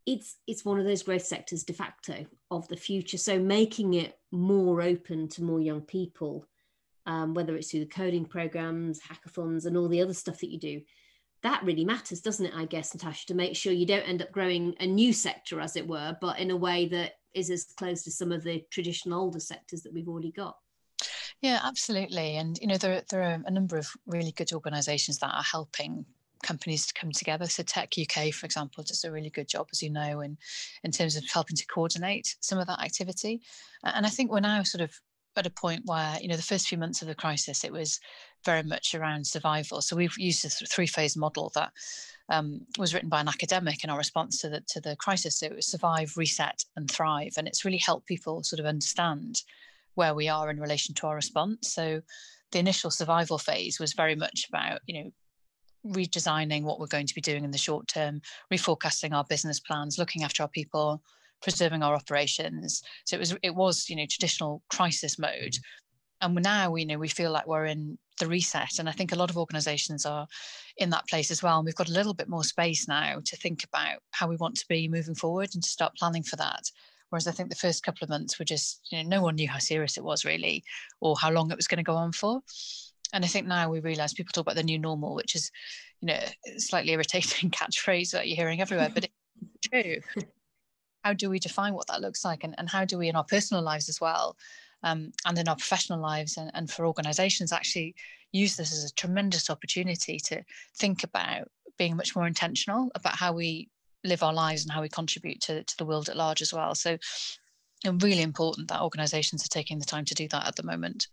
it's 0.07 0.37
it's 0.47 0.65
one 0.65 0.79
of 0.79 0.85
those 0.85 1.03
growth 1.03 1.25
sectors 1.25 1.65
de 1.65 1.73
facto 1.73 2.27
of 2.51 2.69
the 2.69 2.77
future. 2.77 3.19
So 3.19 3.39
making 3.39 3.95
it 3.95 4.19
more 4.33 4.83
open 4.83 5.29
to 5.31 5.43
more 5.43 5.61
young 5.61 5.81
people, 5.81 6.47
um, 7.07 7.35
whether 7.35 7.57
it's 7.57 7.71
through 7.71 7.81
the 7.81 7.87
coding 7.87 8.25
programs, 8.25 9.01
hackathons, 9.01 9.67
and 9.67 9.77
all 9.77 9.89
the 9.89 10.03
other 10.03 10.15
stuff 10.15 10.41
that 10.41 10.51
you 10.51 10.59
do, 10.59 10.83
that 11.43 11.63
really 11.65 11.85
matters, 11.85 12.21
doesn't 12.21 12.47
it? 12.47 12.55
I 12.55 12.67
guess, 12.67 12.95
Natasha, 12.95 13.27
to 13.27 13.35
make 13.35 13.57
sure 13.57 13.73
you 13.73 13.87
don't 13.87 14.09
end 14.09 14.23
up 14.23 14.33
growing 14.33 14.75
a 14.81 14.87
new 14.87 15.13
sector, 15.13 15.61
as 15.61 15.77
it 15.77 15.87
were, 15.87 16.17
but 16.21 16.39
in 16.39 16.51
a 16.51 16.57
way 16.57 16.87
that 16.89 17.13
is 17.33 17.51
as 17.51 17.65
close 17.65 18.03
to 18.05 18.11
some 18.11 18.33
of 18.33 18.45
the 18.45 18.63
traditional 18.71 19.21
older 19.21 19.41
sectors 19.41 19.83
that 19.83 19.93
we've 19.93 20.09
already 20.09 20.33
got. 20.33 20.57
Yeah, 21.41 21.61
absolutely. 21.63 22.37
And 22.37 22.59
you 22.61 22.67
know, 22.67 22.79
there 22.79 23.03
there 23.11 23.23
are 23.23 23.43
a 23.45 23.51
number 23.51 23.77
of 23.77 23.89
really 24.07 24.33
good 24.33 24.53
organisations 24.53 25.19
that 25.19 25.35
are 25.35 25.43
helping 25.43 26.07
companies 26.45 26.87
to 26.87 26.95
come 26.95 27.11
together. 27.11 27.47
So 27.47 27.63
Tech 27.63 27.95
UK, 27.99 28.33
for 28.33 28.47
example, 28.47 28.85
does 28.85 29.03
a 29.05 29.11
really 29.11 29.31
good 29.31 29.49
job, 29.49 29.67
as 29.73 29.83
you 29.83 29.91
know, 29.91 30.21
in 30.21 30.37
in 30.85 30.93
terms 30.93 31.17
of 31.17 31.25
helping 31.29 31.57
to 31.57 31.67
coordinate 31.67 32.37
some 32.41 32.59
of 32.59 32.67
that 32.69 32.81
activity. 32.81 33.41
And 33.83 34.07
I 34.07 34.11
think 34.11 34.31
we're 34.31 34.41
now 34.41 34.63
sort 34.63 34.83
of 34.83 34.93
at 35.37 35.47
a 35.47 35.51
point 35.51 35.83
where 35.87 36.17
you 36.21 36.29
know 36.29 36.37
the 36.37 36.43
first 36.43 36.69
few 36.69 36.79
months 36.79 37.03
of 37.03 37.09
the 37.09 37.15
crisis, 37.15 37.65
it 37.65 37.73
was 37.73 37.99
very 38.45 38.63
much 38.63 38.95
around 38.95 39.27
survival. 39.27 39.81
So 39.81 39.97
we've 39.97 40.17
used 40.19 40.45
a 40.45 40.49
three 40.49 40.87
phase 40.87 41.17
model 41.17 41.51
that 41.55 41.73
um, 42.29 42.61
was 42.79 42.95
written 42.95 43.09
by 43.09 43.21
an 43.21 43.29
academic 43.29 43.85
in 43.85 43.91
our 43.91 43.99
response 43.99 44.41
to 44.41 44.49
the 44.49 44.61
to 44.69 44.81
the 44.81 44.97
crisis. 44.97 45.39
So 45.39 45.47
it 45.47 45.57
was 45.57 45.67
survive, 45.67 46.17
reset, 46.17 46.65
and 46.77 46.91
thrive, 46.91 47.35
and 47.37 47.49
it's 47.49 47.65
really 47.65 47.79
helped 47.79 48.07
people 48.07 48.43
sort 48.43 48.61
of 48.61 48.67
understand 48.67 49.43
where 49.95 50.15
we 50.15 50.29
are 50.29 50.51
in 50.51 50.61
relation 50.61 50.95
to 50.97 51.07
our 51.07 51.15
response. 51.15 51.73
So 51.73 52.03
the 52.53 52.59
initial 52.59 52.91
survival 52.91 53.39
phase 53.39 53.79
was 53.81 53.93
very 53.93 54.15
much 54.15 54.47
about 54.49 54.81
you 54.87 55.03
know 55.03 55.11
redesigning 55.87 56.63
what 56.63 56.81
we're 56.81 56.87
going 56.87 57.07
to 57.07 57.15
be 57.15 57.21
doing 57.21 57.45
in 57.45 57.51
the 57.51 57.59
short 57.59 57.89
term, 57.89 58.21
reforecasting 58.53 59.13
our 59.13 59.25
business 59.25 59.61
plans, 59.61 59.99
looking 59.99 60.23
after 60.23 60.43
our 60.43 60.49
people, 60.49 61.03
preserving 61.43 61.83
our 61.83 61.95
operations. 61.95 62.83
So 63.05 63.17
it 63.17 63.21
was 63.21 63.37
it 63.43 63.55
was 63.55 63.89
you 63.89 63.97
know 63.97 64.07
traditional 64.09 64.63
crisis 64.71 65.19
mode, 65.19 65.57
and 66.21 66.35
now 66.35 66.75
you 66.75 66.87
know 66.87 66.99
we 66.99 67.09
feel 67.09 67.31
like 67.31 67.47
we're 67.47 67.67
in 67.67 67.99
the 68.19 68.27
reset, 68.27 68.79
and 68.79 68.89
I 68.89 68.93
think 68.93 69.13
a 69.13 69.17
lot 69.17 69.31
of 69.31 69.37
organisations 69.37 70.07
are 70.07 70.27
in 70.79 70.91
that 70.91 71.07
place 71.09 71.31
as 71.31 71.43
well. 71.43 71.59
And 71.59 71.67
we've 71.67 71.75
got 71.75 71.89
a 71.89 71.93
little 71.93 72.15
bit 72.15 72.29
more 72.29 72.45
space 72.45 72.89
now 72.89 73.21
to 73.25 73.37
think 73.37 73.65
about 73.65 73.99
how 74.13 74.29
we 74.29 74.37
want 74.37 74.57
to 74.57 74.67
be 74.69 74.89
moving 74.89 75.15
forward 75.15 75.51
and 75.55 75.63
to 75.63 75.69
start 75.69 75.97
planning 75.97 76.23
for 76.23 76.37
that. 76.37 76.63
Whereas 77.11 77.29
I 77.29 77.33
think 77.33 77.49
the 77.49 77.55
first 77.55 77.85
couple 77.85 78.05
of 78.05 78.09
months 78.09 78.39
were 78.39 78.45
just, 78.45 78.81
you 78.91 79.03
know, 79.03 79.09
no 79.09 79.23
one 79.23 79.37
knew 79.37 79.49
how 79.49 79.59
serious 79.59 79.97
it 79.97 80.03
was 80.03 80.25
really 80.25 80.65
or 81.01 81.15
how 81.17 81.31
long 81.31 81.51
it 81.51 81.57
was 81.57 81.69
going 81.69 81.79
to 81.79 81.85
go 81.85 81.95
on 81.95 82.11
for. 82.11 82.41
And 83.15 83.25
I 83.25 83.29
think 83.29 83.47
now 83.47 83.71
we 83.71 83.79
realise 83.79 84.13
people 84.13 84.33
talk 84.33 84.43
about 84.43 84.57
the 84.57 84.65
new 84.65 84.79
normal, 84.79 85.15
which 85.15 85.37
is, 85.37 85.53
you 86.01 86.09
know, 86.09 86.19
slightly 86.59 86.93
irritating 86.93 87.49
catchphrase 87.51 88.11
that 88.11 88.27
you're 88.27 88.37
hearing 88.37 88.61
everywhere, 88.61 88.91
but 88.93 89.05
it's 89.05 89.69
true. 89.71 90.25
How 91.05 91.13
do 91.13 91.31
we 91.31 91.39
define 91.39 91.75
what 91.75 91.87
that 91.87 92.01
looks 92.01 92.25
like, 92.25 92.43
and, 92.43 92.57
and 92.59 92.69
how 92.69 92.85
do 92.85 92.99
we 92.99 93.09
in 93.09 93.15
our 93.15 93.25
personal 93.25 93.63
lives 93.63 93.89
as 93.89 94.01
well, 94.01 94.37
um, 94.83 95.13
and 95.25 95.39
in 95.39 95.49
our 95.49 95.55
professional 95.55 96.01
lives, 96.01 96.37
and, 96.37 96.51
and 96.55 96.69
for 96.69 96.87
organisations 96.87 97.53
actually 97.53 97.95
use 98.33 98.57
this 98.57 98.73
as 98.73 98.91
a 98.91 98.95
tremendous 98.95 99.49
opportunity 99.49 100.19
to 100.19 100.43
think 100.77 101.05
about 101.05 101.47
being 101.79 101.97
much 101.97 102.17
more 102.17 102.27
intentional 102.27 102.91
about 102.97 103.15
how 103.15 103.33
we 103.33 103.69
live 104.03 104.25
our 104.25 104.35
lives 104.35 104.65
and 104.65 104.73
how 104.73 104.83
we 104.83 104.89
contribute 104.89 105.41
to, 105.41 105.63
to 105.63 105.77
the 105.79 105.85
world 105.85 106.09
at 106.09 106.17
large 106.17 106.43
as 106.43 106.53
well. 106.53 106.75
So, 106.75 106.99
really 108.01 108.23
important 108.23 108.69
that 108.69 108.81
organisations 108.81 109.45
are 109.45 109.49
taking 109.49 109.79
the 109.79 109.85
time 109.85 110.05
to 110.07 110.15
do 110.15 110.27
that 110.29 110.49
at 110.49 110.57
the 110.57 110.63
moment 110.65 111.07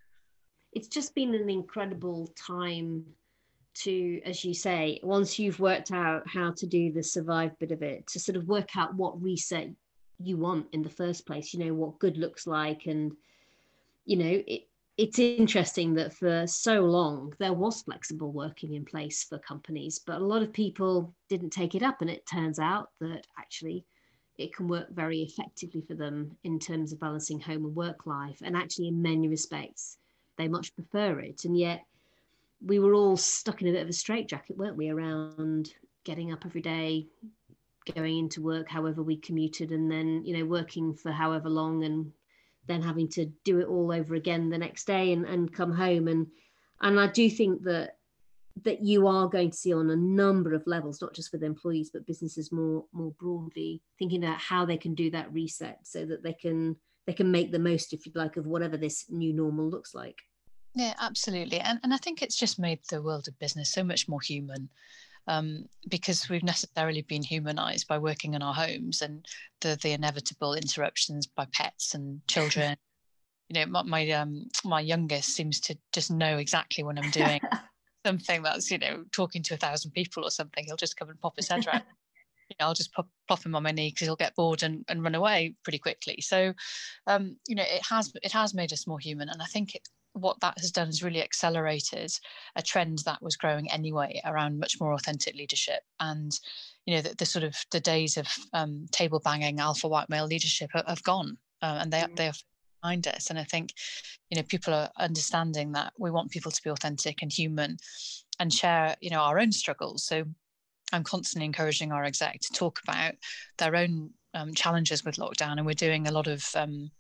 it's 0.74 0.88
just 0.88 1.14
been 1.16 1.34
an 1.34 1.50
incredible 1.50 2.32
time 2.36 3.06
to, 3.74 4.22
as 4.26 4.44
you 4.44 4.54
say, 4.54 5.00
once 5.04 5.40
you've 5.40 5.60
worked 5.60 5.92
out 5.92 6.28
how 6.28 6.52
to 6.52 6.68
do 6.68 6.92
the 6.92 7.04
survive 7.04 7.58
bit 7.60 7.72
of 7.72 7.82
it, 7.82 8.08
to 8.08 8.20
sort 8.20 8.36
of 8.36 8.48
work 8.48 8.76
out 8.78 8.96
what 8.96 9.22
reset 9.22 9.70
you 10.20 10.38
want 10.38 10.68
in 10.72 10.82
the 10.82 10.90
first 10.90 11.26
place, 11.26 11.54
you 11.54 11.64
know, 11.64 11.74
what 11.74 12.00
good 12.00 12.18
looks 12.18 12.46
like. 12.46 12.86
And, 12.86 13.14
you 14.06 14.18
know, 14.18 14.44
it, 14.48 14.68
it's 14.98 15.20
interesting 15.20 15.94
that 15.96 16.14
for 16.14 16.46
so 16.46 16.82
long 16.82 17.34
there 17.40 17.54
was 17.54 17.82
flexible 17.82 18.32
working 18.32 18.74
in 18.74 18.86
place 18.86 19.24
for 19.24 19.40
companies, 19.40 20.00
but 20.06 20.22
a 20.22 20.26
lot 20.26 20.44
of 20.44 20.54
people 20.54 21.14
didn't 21.30 21.52
take 21.52 21.76
it 21.76 21.84
up. 21.84 22.02
And 22.02 22.10
it 22.10 22.26
turns 22.26 22.60
out 22.60 22.90
that 23.00 23.26
actually 23.40 23.86
it 24.38 24.54
can 24.56 24.68
work 24.68 24.90
very 24.92 25.22
effectively 25.22 25.82
for 25.82 25.94
them 25.96 26.36
in 26.44 26.60
terms 26.60 26.92
of 26.92 27.00
balancing 27.00 27.40
home 27.40 27.66
and 27.66 27.76
work 27.76 28.06
life. 28.06 28.40
And 28.44 28.56
actually, 28.56 28.90
in 28.90 29.02
many 29.02 29.28
respects, 29.28 29.98
they 30.42 30.48
much 30.48 30.76
prefer 30.76 31.20
it. 31.20 31.46
And 31.46 31.58
yet, 31.58 31.86
we 32.64 32.80
were 32.80 32.94
all 32.94 33.18
stuck 33.18 33.62
in 33.62 33.68
a 33.68 33.72
bit 33.72 33.84
of 33.84 33.90
a 33.90 33.94
straitjacket, 33.94 34.58
weren't 34.58 34.78
we, 34.78 34.90
around 34.90 35.74
getting 36.04 36.32
up 36.32 36.46
every 36.46 36.62
day, 36.62 37.08
going 37.96 38.20
into 38.20 38.42
work 38.42 38.70
however 38.70 39.02
we 39.02 39.18
commuted, 39.18 39.72
and 39.72 39.92
then, 39.92 40.24
you 40.26 40.38
know, 40.38 40.46
working 40.46 40.94
for 40.94 41.12
however 41.12 41.50
long 41.50 41.84
and 41.84 42.12
then 42.68 42.82
having 42.82 43.08
to 43.10 43.26
do 43.44 43.60
it 43.60 43.68
all 43.68 43.92
over 43.92 44.16
again 44.16 44.50
the 44.50 44.58
next 44.58 44.86
day 44.86 45.14
and, 45.14 45.26
and 45.26 45.54
come 45.54 45.72
home. 45.72 46.08
And 46.08 46.28
and 46.82 47.00
I 47.00 47.08
do 47.08 47.30
think 47.30 47.64
that 47.64 47.98
that 48.64 48.84
you 48.84 49.08
are 49.08 49.28
going 49.28 49.50
to 49.50 49.58
see 49.58 49.74
on 49.74 49.90
a 49.90 49.96
number 49.96 50.54
of 50.54 50.68
levels, 50.68 51.02
not 51.02 51.14
just 51.14 51.32
with 51.32 51.44
employees, 51.44 51.90
but 51.92 52.06
businesses 52.06 52.52
more 52.52 52.86
more 52.94 53.14
broadly, 53.20 53.82
thinking 53.98 54.24
about 54.24 54.40
how 54.40 54.66
they 54.66 54.78
can 54.78 54.94
do 54.94 55.10
that 55.12 55.34
reset 55.34 55.80
so 55.84 56.06
that 56.06 56.24
they 56.24 56.34
can 56.34 56.76
they 57.08 57.14
can 57.14 57.32
make 57.32 57.52
the 57.52 57.60
most, 57.60 57.94
if 57.94 58.06
you 58.06 58.12
like, 58.14 58.38
of 58.38 58.46
whatever 58.46 58.78
this 58.78 59.06
new 59.10 59.34
normal 59.34 59.68
looks 59.68 59.96
like. 59.96 60.20
Yeah, 60.76 60.94
absolutely. 61.00 61.60
And 61.60 61.80
and 61.84 61.94
I 61.94 61.98
think 61.98 62.22
it's 62.22 62.38
just 62.38 62.60
made 62.60 62.80
the 62.90 63.02
world 63.02 63.28
of 63.28 63.40
business 63.40 63.72
so 63.72 63.84
much 63.84 64.08
more 64.08 64.22
human. 64.22 64.70
Um, 65.28 65.66
because 65.88 66.28
we've 66.30 66.42
necessarily 66.42 67.04
been 67.04 67.22
humanized 67.22 67.88
by 67.88 68.00
working 68.00 68.34
in 68.34 68.42
our 68.42 68.56
homes 68.56 69.04
and 69.04 69.24
the 69.62 69.78
the 69.82 69.92
inevitable 69.92 70.56
interruptions 70.56 71.28
by 71.28 71.46
pets 71.54 71.94
and 71.94 72.26
children. 72.28 72.76
you 73.50 73.60
know, 73.60 73.66
my 73.68 73.84
my, 73.84 74.10
um, 74.12 74.46
my 74.64 74.82
youngest 74.82 75.36
seems 75.36 75.60
to 75.62 75.78
just 75.94 76.10
know 76.10 76.38
exactly 76.38 76.84
what 76.84 76.98
I'm 76.98 77.12
doing. 77.12 77.40
something 78.06 78.42
that's 78.42 78.72
you 78.72 78.80
know 78.80 79.04
talking 79.12 79.44
to 79.44 79.54
a 79.54 79.58
thousand 79.58 79.92
people 79.92 80.26
or 80.26 80.32
something, 80.32 80.64
he'll 80.66 80.76
just 80.76 80.98
come 80.98 81.10
and 81.10 81.20
pop 81.20 81.36
his 81.36 81.48
head 81.48 81.66
around. 81.68 81.84
you 82.50 82.56
know, 82.60 82.68
I'll 82.68 82.74
just 82.74 82.94
pop, 82.94 83.08
pop 83.28 83.46
him 83.46 83.56
on 83.56 83.64
my 83.64 83.72
knee 83.72 83.90
because 83.90 84.08
he'll 84.08 84.16
get 84.16 84.36
bored 84.36 84.64
and, 84.64 84.84
and 84.90 85.04
run 85.04 85.16
away 85.16 85.56
pretty 85.64 85.80
quickly. 85.80 86.20
So, 86.20 86.54
um, 87.08 87.38
you 87.48 87.56
know, 87.56 87.64
it 87.64 87.86
has 87.88 88.12
it 88.24 88.32
has 88.32 88.54
made 88.54 88.74
us 88.74 88.88
more 88.88 89.00
human, 89.00 89.30
and 89.30 89.42
I 89.42 89.46
think 89.46 89.76
it, 89.76 89.88
what 90.14 90.40
that 90.42 90.60
has 90.60 90.72
done 90.72 90.90
is 90.90 91.04
really 91.04 91.24
accelerated 91.24 92.12
a 92.56 92.62
trend 92.62 93.00
that 93.06 93.22
was 93.22 93.36
growing 93.36 93.72
anyway 93.72 94.22
around 94.26 94.60
much 94.60 94.80
more 94.80 94.94
authentic 94.94 95.36
leadership. 95.36 95.82
And 96.00 96.38
you 96.86 96.96
know 96.96 97.02
the, 97.02 97.16
the 97.16 97.26
sort 97.26 97.44
of 97.44 97.56
the 97.72 97.80
days 97.80 98.18
of 98.18 98.28
um, 98.54 98.88
table 98.92 99.20
banging 99.24 99.60
alpha 99.60 99.88
white 99.88 100.10
male 100.10 100.26
leadership 100.26 100.72
have, 100.74 100.86
have 100.88 101.04
gone 101.04 101.38
uh, 101.62 101.80
and 101.82 101.94
they, 101.94 102.00
mm. 102.00 102.16
they 102.16 102.28
are 102.28 102.34
behind 102.82 103.08
us. 103.08 103.30
And 103.30 103.38
i 103.38 103.44
think 103.44 103.74
you 104.30 104.38
know 104.38 104.44
people 104.44 104.74
are 104.74 104.90
understanding 104.98 105.72
that 105.74 105.94
we 105.98 106.12
want 106.12 106.32
people 106.32 106.52
to 106.52 106.64
be 106.64 106.70
authentic 106.70 107.22
and 107.22 107.32
human 107.32 107.78
and 108.40 108.54
share 108.54 108.96
you 109.02 109.10
know 109.10 109.20
our 109.20 109.40
own 109.40 109.52
struggles. 109.52 110.04
So 110.04 110.24
i'm 110.94 111.04
constantly 111.04 111.46
encouraging 111.46 111.92
our 111.92 112.04
exec 112.04 112.40
to 112.42 112.54
talk 112.54 112.80
about 112.84 113.14
their 113.58 113.76
own 113.76 114.12
um, 114.34 114.54
challenges 114.54 115.04
with 115.04 115.18
lockdown. 115.18 115.58
And 115.58 115.66
we're 115.66 115.74
doing 115.74 116.08
a 116.08 116.12
lot 116.12 116.28
of 116.28 116.46
um, 116.56 116.92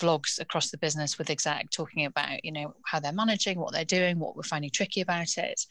vlogs 0.00 0.40
across 0.40 0.70
the 0.70 0.78
business 0.78 1.18
with 1.18 1.30
exec 1.30 1.70
talking 1.70 2.04
about 2.04 2.44
you 2.44 2.52
know 2.52 2.74
how 2.84 3.00
they're 3.00 3.12
managing 3.12 3.58
what 3.58 3.72
they're 3.72 3.84
doing 3.84 4.18
what 4.18 4.36
we're 4.36 4.42
finding 4.42 4.70
tricky 4.70 5.00
about 5.00 5.36
it 5.36 5.66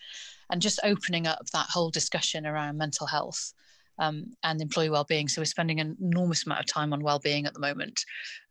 and 0.49 0.61
just 0.61 0.79
opening 0.83 1.27
up 1.27 1.45
that 1.53 1.67
whole 1.69 1.89
discussion 1.89 2.45
around 2.45 2.77
mental 2.77 3.07
health 3.07 3.53
um, 3.99 4.33
and 4.43 4.61
employee 4.61 4.91
well-being. 4.91 5.27
So 5.27 5.41
we're 5.41 5.45
spending 5.45 5.79
an 5.79 5.97
enormous 5.99 6.45
amount 6.45 6.59
of 6.59 6.67
time 6.67 6.93
on 6.93 7.01
well-being 7.01 7.45
at 7.45 7.53
the 7.53 7.59
moment 7.59 8.03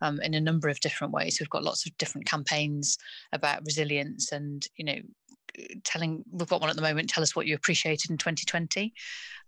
um, 0.02 0.20
in 0.20 0.34
a 0.34 0.40
number 0.40 0.68
of 0.68 0.80
different 0.80 1.12
ways. 1.12 1.38
We've 1.38 1.50
got 1.50 1.62
lots 1.62 1.86
of 1.86 1.96
different 1.98 2.26
campaigns 2.26 2.98
about 3.32 3.62
resilience 3.64 4.32
and 4.32 4.66
you 4.76 4.84
know 4.84 4.98
telling 5.84 6.22
we've 6.32 6.48
got 6.48 6.60
one 6.60 6.68
at 6.68 6.76
the 6.76 6.82
moment 6.82 7.08
tell 7.08 7.22
us 7.22 7.34
what 7.34 7.46
you 7.46 7.54
appreciated 7.54 8.10
in 8.10 8.18
2020 8.18 8.92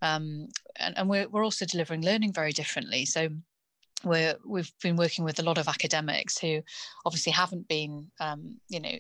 um, 0.00 0.48
and, 0.76 0.96
and 0.96 1.08
we're, 1.08 1.28
we're 1.28 1.44
also 1.44 1.66
delivering 1.66 2.02
learning 2.02 2.32
very 2.32 2.52
differently. 2.52 3.04
So 3.04 3.28
we're, 4.04 4.36
we've 4.46 4.72
been 4.82 4.96
working 4.96 5.24
with 5.24 5.38
a 5.38 5.42
lot 5.42 5.58
of 5.58 5.68
academics 5.68 6.38
who 6.38 6.62
obviously 7.04 7.32
haven't 7.32 7.66
been 7.68 8.10
um, 8.20 8.58
you 8.68 8.80
know 8.80 8.92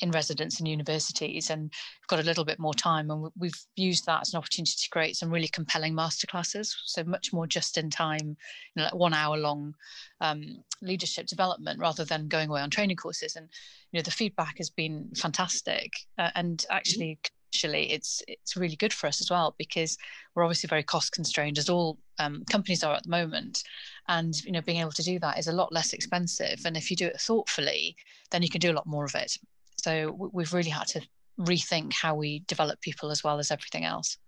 in 0.00 0.10
residence 0.10 0.60
in 0.60 0.66
universities 0.66 1.50
and 1.50 1.62
we've 1.62 2.08
got 2.08 2.20
a 2.20 2.22
little 2.22 2.44
bit 2.44 2.58
more 2.58 2.74
time 2.74 3.10
and 3.10 3.30
we've 3.38 3.58
used 3.76 4.06
that 4.06 4.20
as 4.20 4.32
an 4.32 4.38
opportunity 4.38 4.74
to 4.78 4.88
create 4.90 5.16
some 5.16 5.30
really 5.30 5.48
compelling 5.48 5.94
masterclasses 5.94 6.74
so 6.84 7.02
much 7.04 7.32
more 7.32 7.46
just 7.46 7.78
in 7.78 7.90
time 7.90 8.18
you 8.18 8.36
know 8.76 8.84
like 8.84 8.94
one 8.94 9.14
hour 9.14 9.36
long 9.36 9.74
um, 10.20 10.62
leadership 10.82 11.26
development 11.26 11.80
rather 11.80 12.04
than 12.04 12.28
going 12.28 12.48
away 12.48 12.60
on 12.60 12.70
training 12.70 12.96
courses. 12.96 13.36
And 13.36 13.48
you 13.92 13.98
know 13.98 14.02
the 14.02 14.10
feedback 14.10 14.58
has 14.58 14.70
been 14.70 15.08
fantastic 15.16 15.92
uh, 16.18 16.30
and 16.34 16.64
actually 16.70 17.18
actually 17.48 17.90
it's 17.90 18.22
it's 18.28 18.56
really 18.56 18.76
good 18.76 18.92
for 18.92 19.06
us 19.06 19.20
as 19.20 19.30
well 19.30 19.54
because 19.58 19.96
we're 20.34 20.44
obviously 20.44 20.68
very 20.68 20.82
cost 20.82 21.12
constrained 21.12 21.58
as 21.58 21.70
all 21.70 21.98
um, 22.18 22.44
companies 22.50 22.84
are 22.84 22.94
at 22.94 23.04
the 23.04 23.08
moment 23.08 23.62
and 24.08 24.42
you 24.44 24.52
know 24.52 24.62
being 24.62 24.80
able 24.80 24.92
to 24.92 25.02
do 25.02 25.18
that 25.18 25.38
is 25.38 25.48
a 25.48 25.52
lot 25.52 25.72
less 25.72 25.92
expensive 25.92 26.60
and 26.64 26.76
if 26.76 26.90
you 26.90 26.96
do 26.96 27.06
it 27.06 27.20
thoughtfully 27.20 27.96
then 28.30 28.42
you 28.42 28.48
can 28.48 28.60
do 28.60 28.70
a 28.70 28.74
lot 28.74 28.86
more 28.86 29.04
of 29.04 29.14
it 29.14 29.38
so 29.76 30.16
we've 30.32 30.52
really 30.52 30.70
had 30.70 30.86
to 30.88 31.00
rethink 31.38 31.92
how 31.92 32.14
we 32.14 32.40
develop 32.40 32.80
people 32.80 33.10
as 33.10 33.22
well 33.22 33.38
as 33.38 33.50
everything 33.50 33.84
else. 33.84 34.18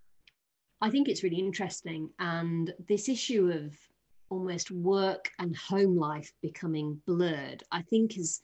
I 0.80 0.90
think 0.90 1.08
it's 1.08 1.22
really 1.22 1.38
interesting. 1.38 2.10
And 2.18 2.72
this 2.88 3.08
issue 3.08 3.50
of 3.50 3.74
almost 4.30 4.70
work 4.70 5.30
and 5.38 5.56
home 5.56 5.96
life 5.96 6.32
becoming 6.40 7.00
blurred, 7.06 7.64
I 7.72 7.82
think 7.82 8.14
has 8.14 8.40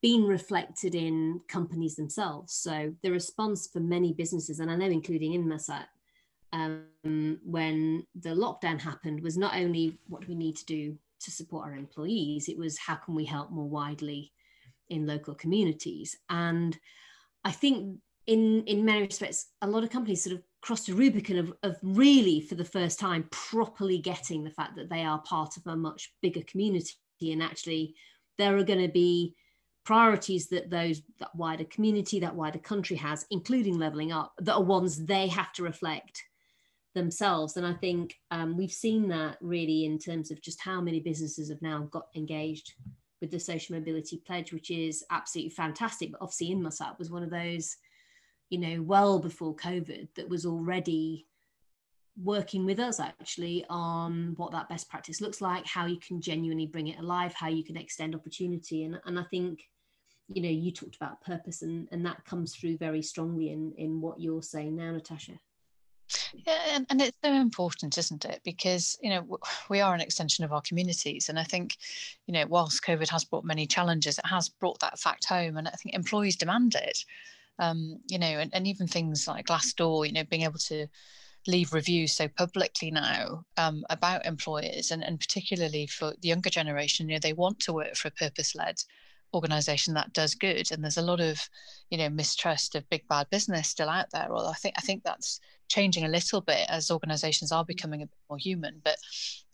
been 0.00 0.22
reflected 0.22 0.94
in 0.94 1.40
companies 1.48 1.96
themselves. 1.96 2.54
So 2.54 2.94
the 3.02 3.10
response 3.10 3.68
for 3.70 3.80
many 3.80 4.12
businesses, 4.12 4.60
and 4.60 4.70
I 4.70 4.76
know 4.76 4.86
including 4.86 5.34
in 5.34 5.44
Inmarsat, 5.44 5.86
um, 6.52 7.38
when 7.44 8.06
the 8.14 8.30
lockdown 8.30 8.80
happened 8.80 9.22
was 9.22 9.36
not 9.36 9.56
only 9.56 9.98
what 10.08 10.22
do 10.22 10.28
we 10.28 10.34
need 10.34 10.56
to 10.56 10.66
do 10.66 10.96
to 11.20 11.30
support 11.30 11.66
our 11.66 11.74
employees, 11.74 12.48
it 12.48 12.56
was 12.56 12.78
how 12.78 12.94
can 12.94 13.14
we 13.14 13.24
help 13.24 13.50
more 13.50 13.68
widely 13.68 14.32
in 14.88 15.06
local 15.06 15.34
communities. 15.34 16.16
And 16.30 16.78
I 17.44 17.52
think 17.52 17.98
in 18.26 18.64
in 18.66 18.84
many 18.84 19.02
respects, 19.02 19.48
a 19.62 19.66
lot 19.66 19.84
of 19.84 19.90
companies 19.90 20.22
sort 20.22 20.36
of 20.36 20.42
crossed 20.60 20.86
the 20.86 20.94
Rubicon 20.94 21.38
of, 21.38 21.52
of 21.62 21.76
really, 21.82 22.40
for 22.40 22.54
the 22.54 22.64
first 22.64 22.98
time, 22.98 23.28
properly 23.30 23.98
getting 23.98 24.44
the 24.44 24.50
fact 24.50 24.76
that 24.76 24.90
they 24.90 25.02
are 25.02 25.20
part 25.22 25.56
of 25.56 25.66
a 25.66 25.76
much 25.76 26.12
bigger 26.22 26.42
community, 26.42 26.92
and 27.22 27.42
actually 27.42 27.94
there 28.38 28.56
are 28.56 28.64
going 28.64 28.80
to 28.80 28.92
be 28.92 29.34
priorities 29.84 30.48
that 30.48 30.70
those 30.70 31.02
that 31.18 31.34
wider 31.34 31.64
community, 31.64 32.20
that 32.20 32.34
wider 32.34 32.58
country 32.58 32.96
has, 32.96 33.26
including 33.30 33.78
leveling 33.78 34.12
up, 34.12 34.34
that 34.38 34.54
are 34.54 34.62
ones 34.62 35.04
they 35.04 35.28
have 35.28 35.52
to 35.54 35.62
reflect 35.62 36.22
themselves. 36.98 37.56
And 37.56 37.66
I 37.66 37.74
think 37.74 38.16
um, 38.30 38.56
we've 38.56 38.72
seen 38.72 39.08
that 39.08 39.38
really 39.40 39.84
in 39.84 39.98
terms 39.98 40.30
of 40.30 40.42
just 40.42 40.60
how 40.60 40.80
many 40.80 41.00
businesses 41.00 41.48
have 41.48 41.62
now 41.62 41.88
got 41.90 42.08
engaged 42.14 42.74
with 43.20 43.30
the 43.30 43.40
social 43.40 43.76
mobility 43.76 44.22
pledge, 44.26 44.52
which 44.52 44.70
is 44.70 45.04
absolutely 45.10 45.50
fantastic. 45.50 46.12
But 46.12 46.20
obviously, 46.20 46.54
Inmarsat 46.54 46.98
was 46.98 47.10
one 47.10 47.22
of 47.22 47.30
those, 47.30 47.76
you 48.50 48.58
know, 48.58 48.82
well 48.82 49.18
before 49.18 49.54
COVID 49.56 50.08
that 50.16 50.28
was 50.28 50.44
already 50.44 51.26
working 52.22 52.64
with 52.64 52.80
us 52.80 52.98
actually 52.98 53.64
on 53.70 54.34
what 54.36 54.50
that 54.50 54.68
best 54.68 54.88
practice 54.88 55.20
looks 55.20 55.40
like, 55.40 55.64
how 55.66 55.86
you 55.86 55.98
can 56.00 56.20
genuinely 56.20 56.66
bring 56.66 56.88
it 56.88 56.98
alive, 56.98 57.32
how 57.32 57.48
you 57.48 57.62
can 57.62 57.76
extend 57.76 58.14
opportunity. 58.14 58.84
And, 58.84 59.00
and 59.06 59.18
I 59.18 59.24
think, 59.30 59.60
you 60.26 60.42
know, 60.42 60.48
you 60.48 60.72
talked 60.72 60.96
about 60.96 61.20
purpose 61.20 61.62
and, 61.62 61.88
and 61.92 62.04
that 62.04 62.24
comes 62.24 62.54
through 62.54 62.76
very 62.78 63.02
strongly 63.02 63.50
in, 63.50 63.72
in 63.78 64.00
what 64.00 64.20
you're 64.20 64.42
saying 64.42 64.74
now, 64.74 64.90
Natasha. 64.92 65.38
Yeah, 66.46 66.58
and, 66.70 66.86
and 66.90 67.00
it's 67.00 67.16
so 67.22 67.32
important, 67.32 67.98
isn't 67.98 68.24
it? 68.24 68.40
Because 68.44 68.98
you 69.02 69.10
know 69.10 69.38
we 69.70 69.80
are 69.80 69.94
an 69.94 70.00
extension 70.00 70.44
of 70.44 70.52
our 70.52 70.62
communities, 70.62 71.28
and 71.28 71.38
I 71.38 71.44
think 71.44 71.76
you 72.26 72.34
know 72.34 72.46
whilst 72.46 72.84
COVID 72.84 73.08
has 73.08 73.24
brought 73.24 73.44
many 73.44 73.66
challenges, 73.66 74.18
it 74.18 74.26
has 74.26 74.48
brought 74.48 74.80
that 74.80 74.98
fact 74.98 75.24
home, 75.26 75.56
and 75.56 75.68
I 75.68 75.72
think 75.72 75.94
employees 75.94 76.36
demand 76.36 76.74
it. 76.74 77.04
Um, 77.60 77.98
you 78.06 78.18
know, 78.20 78.26
and, 78.26 78.54
and 78.54 78.68
even 78.68 78.86
things 78.86 79.26
like 79.26 79.46
Glassdoor, 79.46 80.06
you 80.06 80.12
know, 80.12 80.22
being 80.22 80.42
able 80.42 80.60
to 80.60 80.86
leave 81.48 81.72
reviews 81.72 82.12
so 82.12 82.28
publicly 82.28 82.92
now 82.92 83.44
um, 83.56 83.84
about 83.90 84.26
employers, 84.26 84.92
and, 84.92 85.02
and 85.02 85.18
particularly 85.18 85.86
for 85.88 86.14
the 86.20 86.28
younger 86.28 86.50
generation, 86.50 87.08
you 87.08 87.16
know, 87.16 87.20
they 87.20 87.32
want 87.32 87.58
to 87.60 87.72
work 87.72 87.96
for 87.96 88.08
a 88.08 88.12
purpose-led 88.12 88.76
organization 89.34 89.94
that 89.94 90.12
does 90.14 90.34
good 90.34 90.70
and 90.72 90.82
there's 90.82 90.96
a 90.96 91.02
lot 91.02 91.20
of 91.20 91.38
you 91.90 91.98
know 91.98 92.08
mistrust 92.08 92.74
of 92.74 92.88
big 92.88 93.06
bad 93.08 93.28
business 93.30 93.68
still 93.68 93.90
out 93.90 94.06
there 94.10 94.28
well 94.30 94.48
i 94.48 94.54
think 94.54 94.74
i 94.78 94.80
think 94.80 95.02
that's 95.04 95.40
changing 95.68 96.04
a 96.04 96.08
little 96.08 96.40
bit 96.40 96.66
as 96.68 96.90
organizations 96.90 97.52
are 97.52 97.64
becoming 97.64 98.02
a 98.02 98.06
bit 98.06 98.18
more 98.28 98.38
human 98.38 98.80
but 98.84 98.96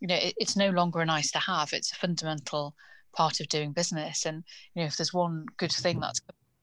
you 0.01 0.09
know 0.09 0.15
it, 0.15 0.35
it's 0.37 0.57
no 0.57 0.71
longer 0.71 1.01
a 1.01 1.07
nice 1.07 1.31
to 1.31 1.39
have 1.39 1.73
it's 1.73 1.93
a 1.93 1.97
fundamental 1.97 2.75
part 3.13 3.41
of 3.41 3.49
doing 3.49 3.73
business 3.73 4.27
and 4.27 4.45
you 4.75 4.83
know 4.83 4.87
if 4.87 4.97
there's 4.97 5.15
one 5.15 5.47
good 5.57 5.73
thing 5.73 6.01
that's 6.01 6.21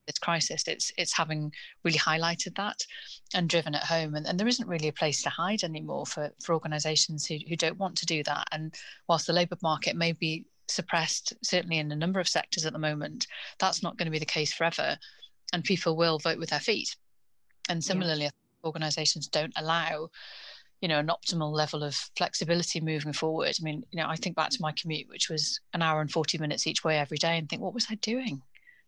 this 0.07 0.17
crisis 0.17 0.63
it's 0.67 0.91
it's 0.97 1.15
having 1.15 1.51
really 1.83 1.97
highlighted 1.97 2.55
that 2.55 2.77
and 3.35 3.47
driven 3.47 3.75
it 3.75 3.83
home 3.83 4.15
and, 4.15 4.25
and 4.25 4.39
there 4.39 4.47
isn't 4.47 4.67
really 4.67 4.87
a 4.87 4.93
place 4.93 5.21
to 5.21 5.29
hide 5.29 5.63
anymore 5.63 6.05
for 6.05 6.31
for 6.43 6.53
organizations 6.53 7.25
who, 7.25 7.37
who 7.47 7.55
don't 7.55 7.77
want 7.77 7.95
to 7.95 8.05
do 8.05 8.23
that 8.23 8.47
and 8.51 8.73
whilst 9.07 9.27
the 9.27 9.33
labor 9.33 9.57
market 9.61 9.95
may 9.95 10.11
be 10.11 10.43
suppressed, 10.71 11.33
certainly 11.43 11.77
in 11.77 11.91
a 11.91 11.95
number 11.95 12.19
of 12.19 12.27
sectors 12.27 12.65
at 12.65 12.73
the 12.73 12.79
moment. 12.79 13.27
That's 13.59 13.83
not 13.83 13.97
going 13.97 14.05
to 14.05 14.11
be 14.11 14.19
the 14.19 14.25
case 14.25 14.53
forever. 14.53 14.97
And 15.53 15.63
people 15.63 15.95
will 15.95 16.19
vote 16.19 16.39
with 16.39 16.49
their 16.49 16.59
feet. 16.59 16.95
And 17.69 17.83
similarly, 17.83 18.23
yeah. 18.23 18.29
Organizations 18.63 19.27
don't 19.27 19.53
allow 19.55 20.09
you 20.81 20.87
know 20.87 20.99
an 20.99 21.07
optimal 21.07 21.51
level 21.51 21.83
of 21.83 21.95
flexibility 22.15 22.81
moving 22.81 23.13
forward 23.13 23.55
i 23.59 23.63
mean 23.63 23.83
you 23.91 24.01
know 24.01 24.07
i 24.07 24.15
think 24.15 24.35
back 24.35 24.49
to 24.49 24.61
my 24.61 24.71
commute 24.71 25.07
which 25.09 25.29
was 25.29 25.59
an 25.73 25.81
hour 25.81 26.01
and 26.01 26.11
40 26.11 26.37
minutes 26.39 26.65
each 26.65 26.83
way 26.83 26.97
every 26.97 27.17
day 27.17 27.37
and 27.37 27.49
think 27.49 27.61
what 27.61 27.73
was 27.73 27.87
i 27.89 27.95
doing 27.95 28.41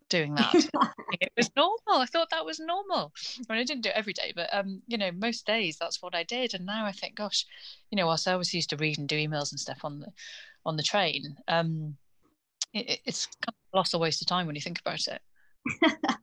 doing 0.10 0.36
that. 0.36 0.54
it 1.22 1.32
was 1.36 1.50
normal. 1.56 2.02
I 2.02 2.06
thought 2.06 2.30
that 2.30 2.46
was 2.46 2.60
normal. 2.60 3.12
I 3.50 3.54
mean, 3.54 3.62
I 3.62 3.64
didn't 3.64 3.82
do 3.82 3.90
it 3.90 3.96
every 3.96 4.14
day, 4.14 4.32
but 4.36 4.48
um, 4.54 4.82
you 4.88 4.98
know, 4.98 5.12
most 5.12 5.46
days 5.46 5.78
that's 5.80 6.02
what 6.02 6.16
I 6.16 6.24
did. 6.24 6.54
And 6.54 6.66
now 6.66 6.86
I 6.86 6.92
think, 6.92 7.16
gosh, 7.16 7.46
you 7.90 7.96
know, 7.96 8.06
whilst 8.06 8.28
I 8.28 8.34
always 8.34 8.54
used 8.54 8.70
to 8.70 8.78
read 8.78 9.00
and 9.00 9.08
do 9.08 9.18
emails 9.18 9.52
and 9.52 9.60
stuff 9.60 9.80
on 9.84 10.00
the 10.00 10.12
on 10.66 10.78
the 10.78 10.84
train, 10.84 11.36
um, 11.48 11.98
it, 12.74 13.00
it's 13.06 13.26
kind 13.26 13.50
of 13.50 13.78
lost 13.78 13.94
a 13.94 13.98
waste 13.98 14.22
of 14.22 14.28
time 14.28 14.46
when 14.46 14.56
you 14.56 14.62
think 14.62 14.80
about 14.80 15.08
it. 15.08 15.22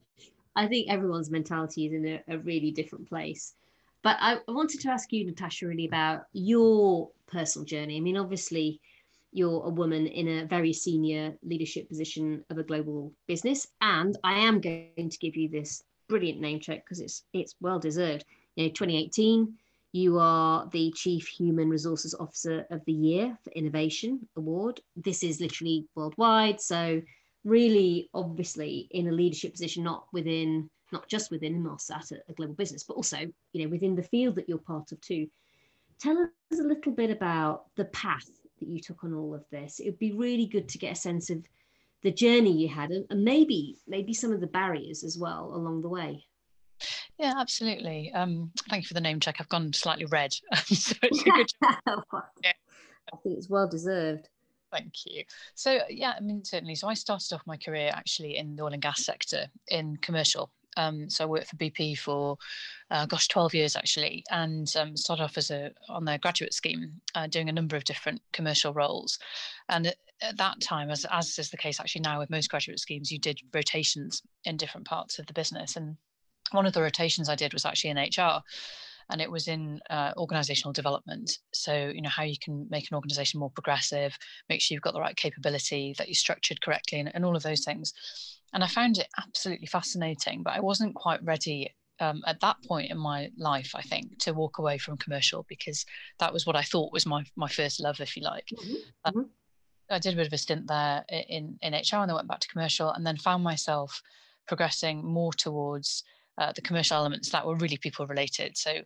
I 0.57 0.67
think 0.67 0.89
everyone's 0.89 1.31
mentality 1.31 1.87
is 1.87 1.93
in 1.93 2.07
a, 2.07 2.23
a 2.35 2.39
really 2.39 2.71
different 2.71 3.09
place. 3.09 3.55
But 4.03 4.17
I, 4.21 4.37
I 4.37 4.53
wanted 4.53 4.81
to 4.81 4.91
ask 4.91 5.13
you, 5.13 5.27
Natasha, 5.27 5.67
really 5.67 5.87
about 5.87 6.27
your 6.33 7.11
personal 7.27 7.67
journey. 7.67 7.97
I 7.97 8.01
mean, 8.01 8.17
obviously, 8.17 8.81
you're 9.33 9.65
a 9.65 9.71
woman 9.71 10.07
in 10.07 10.27
a 10.27 10.47
very 10.47 10.73
senior 10.73 11.35
leadership 11.43 11.89
position 11.89 12.45
of 12.51 12.59
a 12.59 12.65
global 12.65 13.13
business. 13.27 13.69
And 13.81 14.17
I 14.25 14.41
am 14.41 14.61
going 14.61 15.11
to 15.11 15.19
give 15.19 15.37
you 15.37 15.49
this 15.49 15.83
brilliant 16.09 16.41
name 16.41 16.59
check 16.59 16.85
because 16.85 17.01
it's 17.01 17.25
it's 17.33 17.55
well 17.61 17.79
deserved. 17.79 18.25
You 18.57 18.65
know, 18.65 18.71
2018, 18.71 19.55
you 19.93 20.19
are 20.19 20.69
the 20.73 20.93
Chief 20.93 21.27
Human 21.29 21.69
Resources 21.69 22.15
Officer 22.19 22.67
of 22.71 22.85
the 22.85 22.93
Year 22.93 23.39
for 23.45 23.51
Innovation 23.53 24.27
Award. 24.37 24.81
This 24.97 25.23
is 25.23 25.41
literally 25.41 25.87
worldwide. 25.95 26.61
So 26.61 27.01
really 27.44 28.11
obviously 28.14 28.88
in 28.90 29.09
a 29.09 29.12
leadership 29.12 29.53
position, 29.53 29.83
not 29.85 30.07
within 30.12 30.70
not 30.92 31.09
just 31.09 31.31
within 31.31 31.62
Inmarsat, 31.62 32.12
a 32.29 32.33
global 32.33 32.55
business, 32.55 32.83
but 32.83 32.94
also, 32.94 33.18
you 33.53 33.62
know, 33.62 33.68
within 33.68 33.94
the 33.94 34.03
field 34.03 34.35
that 34.37 34.48
you're 34.48 34.59
part 34.59 34.92
of 34.92 35.00
too. 35.00 35.29
Tell 36.00 36.18
us 36.18 36.59
a 36.59 36.64
little 36.64 36.92
bit 36.92 37.11
about 37.11 37.66
the 37.76 37.85
path 37.87 38.26
that 38.59 38.68
you 38.68 38.81
took 38.81 39.05
on 39.05 39.14
all 39.14 39.35
of 39.35 39.44
this. 39.50 39.79
It 39.79 39.87
would 39.87 39.98
be 39.98 40.12
really 40.12 40.46
good 40.46 40.68
to 40.70 40.79
get 40.79 40.92
a 40.92 40.96
sense 40.96 41.31
of 41.31 41.44
the 42.03 42.11
journey 42.11 42.53
you 42.53 42.68
had 42.68 42.90
and, 42.90 43.24
maybe 43.24 43.76
maybe 43.87 44.14
some 44.14 44.33
of 44.33 44.40
the 44.40 44.46
barriers 44.46 45.05
as 45.05 45.18
well 45.18 45.53
along 45.55 45.83
the 45.83 45.88
way. 45.88 46.24
Yeah, 47.18 47.35
absolutely. 47.37 48.11
Um, 48.12 48.50
thank 48.70 48.85
you 48.85 48.88
for 48.88 48.94
the 48.94 49.00
name 49.00 49.20
check. 49.20 49.37
I've 49.38 49.48
gone 49.50 49.72
slightly 49.74 50.07
red. 50.07 50.33
so 50.64 50.96
it's 51.03 51.20
a 51.20 51.31
good 51.31 51.50
yeah. 52.42 52.53
I 53.12 53.16
think 53.22 53.37
it's 53.37 53.50
well 53.50 53.68
deserved. 53.68 54.29
Thank 54.73 55.05
you. 55.05 55.25
So 55.55 55.81
yeah, 55.89 56.15
I 56.17 56.21
mean 56.21 56.45
certainly. 56.45 56.75
So 56.75 56.89
I 56.89 56.95
started 56.95 57.33
off 57.35 57.43
my 57.47 57.57
career 57.57 57.91
actually 57.93 58.37
in 58.37 58.57
the 58.57 58.63
oil 58.63 58.73
and 58.73 58.83
gas 58.83 59.05
sector 59.05 59.47
in 59.69 59.97
commercial 59.97 60.51
um, 60.77 61.11
so 61.11 61.25
I 61.25 61.27
worked 61.27 61.49
for 61.49 61.57
BP 61.57 61.99
for, 61.99 62.37
uh, 62.91 63.07
gosh, 63.07 63.29
12 63.29 63.55
years 63.55 63.77
actually, 63.77 64.25
and 64.31 64.73
um, 64.77 64.97
started 64.97 65.25
off 65.25 65.37
as 65.37 65.51
a 65.51 65.73
on 65.89 66.05
their 66.05 66.19
graduate 66.19 66.55
scheme, 66.55 67.01
uh, 67.15 67.27
doing 67.27 67.49
a 67.49 67.53
number 67.53 67.77
of 67.77 67.85
different 67.85 68.21
commercial 68.33 68.73
roles. 68.73 69.19
And 69.69 69.89
at, 69.89 69.97
at, 70.23 70.37
that 70.37 70.61
time, 70.61 70.91
as 70.91 71.05
as 71.11 71.39
is 71.39 71.51
the 71.51 71.57
case 71.57 71.81
actually 71.81 72.03
now 72.03 72.19
with 72.19 72.31
most 72.31 72.51
graduate 72.51 72.81
schemes, 72.81 73.11
you 73.11 73.19
did 73.19 73.41
rotations 73.53 74.23
in 74.45 74.57
different 74.57 74.87
parts 74.87 75.19
of 75.19 75.27
the 75.27 75.33
business. 75.33 75.77
And 75.77 75.97
one 76.53 76.67
of 76.67 76.73
the 76.73 76.83
rotations 76.83 77.29
I 77.29 77.37
did 77.37 77.53
was 77.53 77.65
actually 77.65 77.91
in 77.91 77.99
HR 77.99 78.43
and 79.11 79.20
it 79.20 79.31
was 79.31 79.49
in 79.49 79.81
uh, 79.90 80.12
organizational 80.16 80.73
development 80.73 81.38
so 81.53 81.90
you 81.94 82.03
know 82.03 82.09
how 82.09 82.23
you 82.23 82.37
can 82.42 82.66
make 82.70 82.88
an 82.90 82.94
organization 82.94 83.40
more 83.40 83.51
progressive 83.51 84.16
make 84.49 84.61
sure 84.61 84.75
you've 84.75 84.83
got 84.83 84.94
the 84.94 85.01
right 85.01 85.16
capability 85.16 85.94
that 85.99 86.09
you're 86.09 86.14
structured 86.14 86.61
correctly 86.61 87.01
and, 87.01 87.11
and 87.14 87.25
all 87.25 87.37
of 87.37 87.42
those 87.42 87.64
things 87.64 87.92
and 88.53 88.64
I 88.64 88.66
found 88.66 88.99
it 88.99 89.09
absolutely 89.18 89.66
fascinating, 89.66 90.42
but 90.42 90.55
I 90.55 90.61
wasn't 90.61 90.94
quite 90.94 91.23
ready 91.23 91.75
um, 92.01 92.23
at 92.27 92.40
that 92.40 92.57
point 92.66 92.90
in 92.90 92.99
my 92.99 93.31
life, 93.37 93.73
I 93.75 93.83
think, 93.83 94.18
to 94.20 94.33
walk 94.33 94.59
away 94.59 94.79
from 94.79 94.96
commercial 94.96 95.44
because 95.49 95.85
that 96.18 96.33
was 96.33 96.46
what 96.46 96.57
I 96.57 96.62
thought 96.62 96.92
was 96.92 97.07
my 97.07 97.25
my 97.37 97.49
first 97.49 97.81
love, 97.81 98.01
if 98.01 98.16
you 98.16 98.23
like. 98.23 98.49
Mm-hmm. 98.59 98.75
Um, 99.05 99.31
I 99.90 99.99
did 99.99 100.14
a 100.14 100.16
bit 100.16 100.27
of 100.27 100.33
a 100.33 100.38
stint 100.38 100.66
there 100.66 101.05
in 101.11 101.59
in 101.62 101.75
HR, 101.75 101.96
and 101.96 102.09
then 102.09 102.16
went 102.16 102.29
back 102.29 102.40
to 102.40 102.49
commercial, 102.49 102.90
and 102.90 103.07
then 103.07 103.18
found 103.18 103.44
myself 103.44 104.01
progressing 104.49 105.05
more 105.05 105.33
towards 105.33 106.03
uh, 106.40 106.53
the 106.53 106.62
commercial 106.62 106.96
elements 106.96 107.29
that 107.31 107.46
were 107.46 107.55
really 107.57 107.76
people 107.76 108.07
related. 108.07 108.57
So 108.57 108.79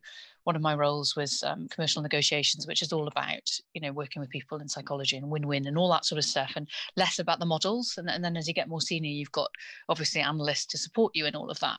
one 0.42 0.56
of 0.56 0.62
my 0.62 0.74
roles 0.74 1.14
was 1.16 1.42
um, 1.44 1.68
commercial 1.68 2.02
negotiations, 2.02 2.66
which 2.66 2.82
is 2.82 2.92
all 2.92 3.06
about 3.06 3.48
you 3.72 3.80
know 3.80 3.92
working 3.92 4.20
with 4.20 4.28
people 4.28 4.58
in 4.58 4.68
psychology 4.68 5.16
and 5.16 5.30
win-win 5.30 5.66
and 5.66 5.78
all 5.78 5.90
that 5.92 6.04
sort 6.04 6.18
of 6.18 6.24
stuff, 6.24 6.52
and 6.56 6.68
less 6.96 7.18
about 7.20 7.38
the 7.38 7.46
models. 7.46 7.94
And, 7.96 8.10
and 8.10 8.22
then 8.22 8.36
as 8.36 8.48
you 8.48 8.54
get 8.54 8.68
more 8.68 8.80
senior, 8.80 9.10
you've 9.10 9.32
got 9.32 9.50
obviously 9.88 10.20
analysts 10.20 10.66
to 10.66 10.78
support 10.78 11.12
you 11.14 11.26
in 11.26 11.36
all 11.36 11.48
of 11.48 11.60
that 11.60 11.78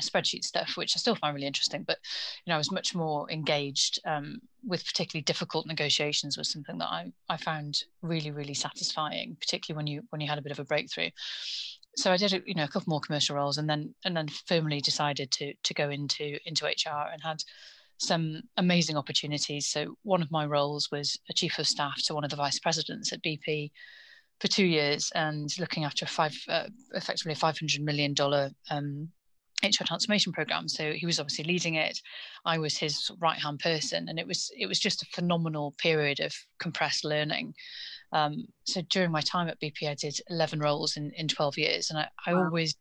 spreadsheet 0.00 0.44
stuff, 0.44 0.76
which 0.76 0.96
I 0.96 0.98
still 0.98 1.14
find 1.14 1.34
really 1.34 1.46
interesting. 1.46 1.84
But 1.84 1.98
you 2.44 2.50
know, 2.50 2.56
I 2.56 2.58
was 2.58 2.72
much 2.72 2.94
more 2.94 3.30
engaged 3.30 4.00
um, 4.04 4.40
with 4.66 4.84
particularly 4.84 5.22
difficult 5.22 5.66
negotiations. 5.66 6.36
Was 6.36 6.50
something 6.50 6.78
that 6.78 6.88
I 6.88 7.12
I 7.28 7.36
found 7.36 7.84
really 8.02 8.32
really 8.32 8.54
satisfying, 8.54 9.36
particularly 9.40 9.76
when 9.76 9.86
you 9.86 10.02
when 10.10 10.20
you 10.20 10.28
had 10.28 10.38
a 10.38 10.42
bit 10.42 10.52
of 10.52 10.58
a 10.58 10.64
breakthrough. 10.64 11.10
So 11.96 12.12
I 12.12 12.16
did 12.16 12.42
you 12.46 12.54
know 12.54 12.64
a 12.64 12.68
couple 12.68 12.90
more 12.90 13.00
commercial 13.00 13.36
roles, 13.36 13.58
and 13.58 13.68
then 13.68 13.94
and 14.04 14.16
then 14.16 14.28
firmly 14.46 14.80
decided 14.80 15.30
to 15.32 15.54
to 15.62 15.74
go 15.74 15.90
into 15.90 16.38
into 16.46 16.66
HR 16.66 17.08
and 17.12 17.22
had 17.22 17.42
some 17.98 18.42
amazing 18.56 18.96
opportunities. 18.96 19.68
So 19.68 19.96
one 20.02 20.22
of 20.22 20.30
my 20.30 20.46
roles 20.46 20.88
was 20.90 21.18
a 21.28 21.34
chief 21.34 21.58
of 21.58 21.66
staff 21.66 21.96
to 22.04 22.14
one 22.14 22.24
of 22.24 22.30
the 22.30 22.36
vice 22.36 22.58
presidents 22.58 23.12
at 23.12 23.22
BP 23.22 23.72
for 24.40 24.48
two 24.48 24.66
years 24.66 25.10
and 25.14 25.50
looking 25.58 25.84
after 25.84 26.04
a 26.04 26.08
five, 26.08 26.36
uh, 26.48 26.68
effectively 26.94 27.32
a 27.32 27.36
five 27.36 27.58
hundred 27.58 27.82
million 27.82 28.14
dollar 28.14 28.50
um, 28.70 29.08
HR 29.62 29.84
transformation 29.84 30.32
program. 30.32 30.68
So 30.68 30.92
he 30.92 31.06
was 31.06 31.18
obviously 31.18 31.44
leading 31.44 31.74
it. 31.74 32.00
I 32.44 32.58
was 32.58 32.76
his 32.76 33.10
right 33.18 33.38
hand 33.38 33.58
person, 33.58 34.08
and 34.08 34.18
it 34.18 34.26
was 34.26 34.50
it 34.56 34.66
was 34.66 34.78
just 34.78 35.02
a 35.02 35.06
phenomenal 35.06 35.74
period 35.78 36.20
of 36.20 36.32
compressed 36.60 37.04
learning. 37.04 37.54
Um, 38.12 38.46
so 38.64 38.80
during 38.88 39.10
my 39.10 39.20
time 39.20 39.48
at 39.48 39.60
BP, 39.60 39.88
I 39.88 39.94
did 39.94 40.18
eleven 40.28 40.60
roles 40.60 40.96
in 40.96 41.12
in 41.12 41.28
twelve 41.28 41.58
years, 41.58 41.90
and 41.90 41.98
I, 41.98 42.08
I 42.26 42.34
wow. 42.34 42.44
always, 42.44 42.74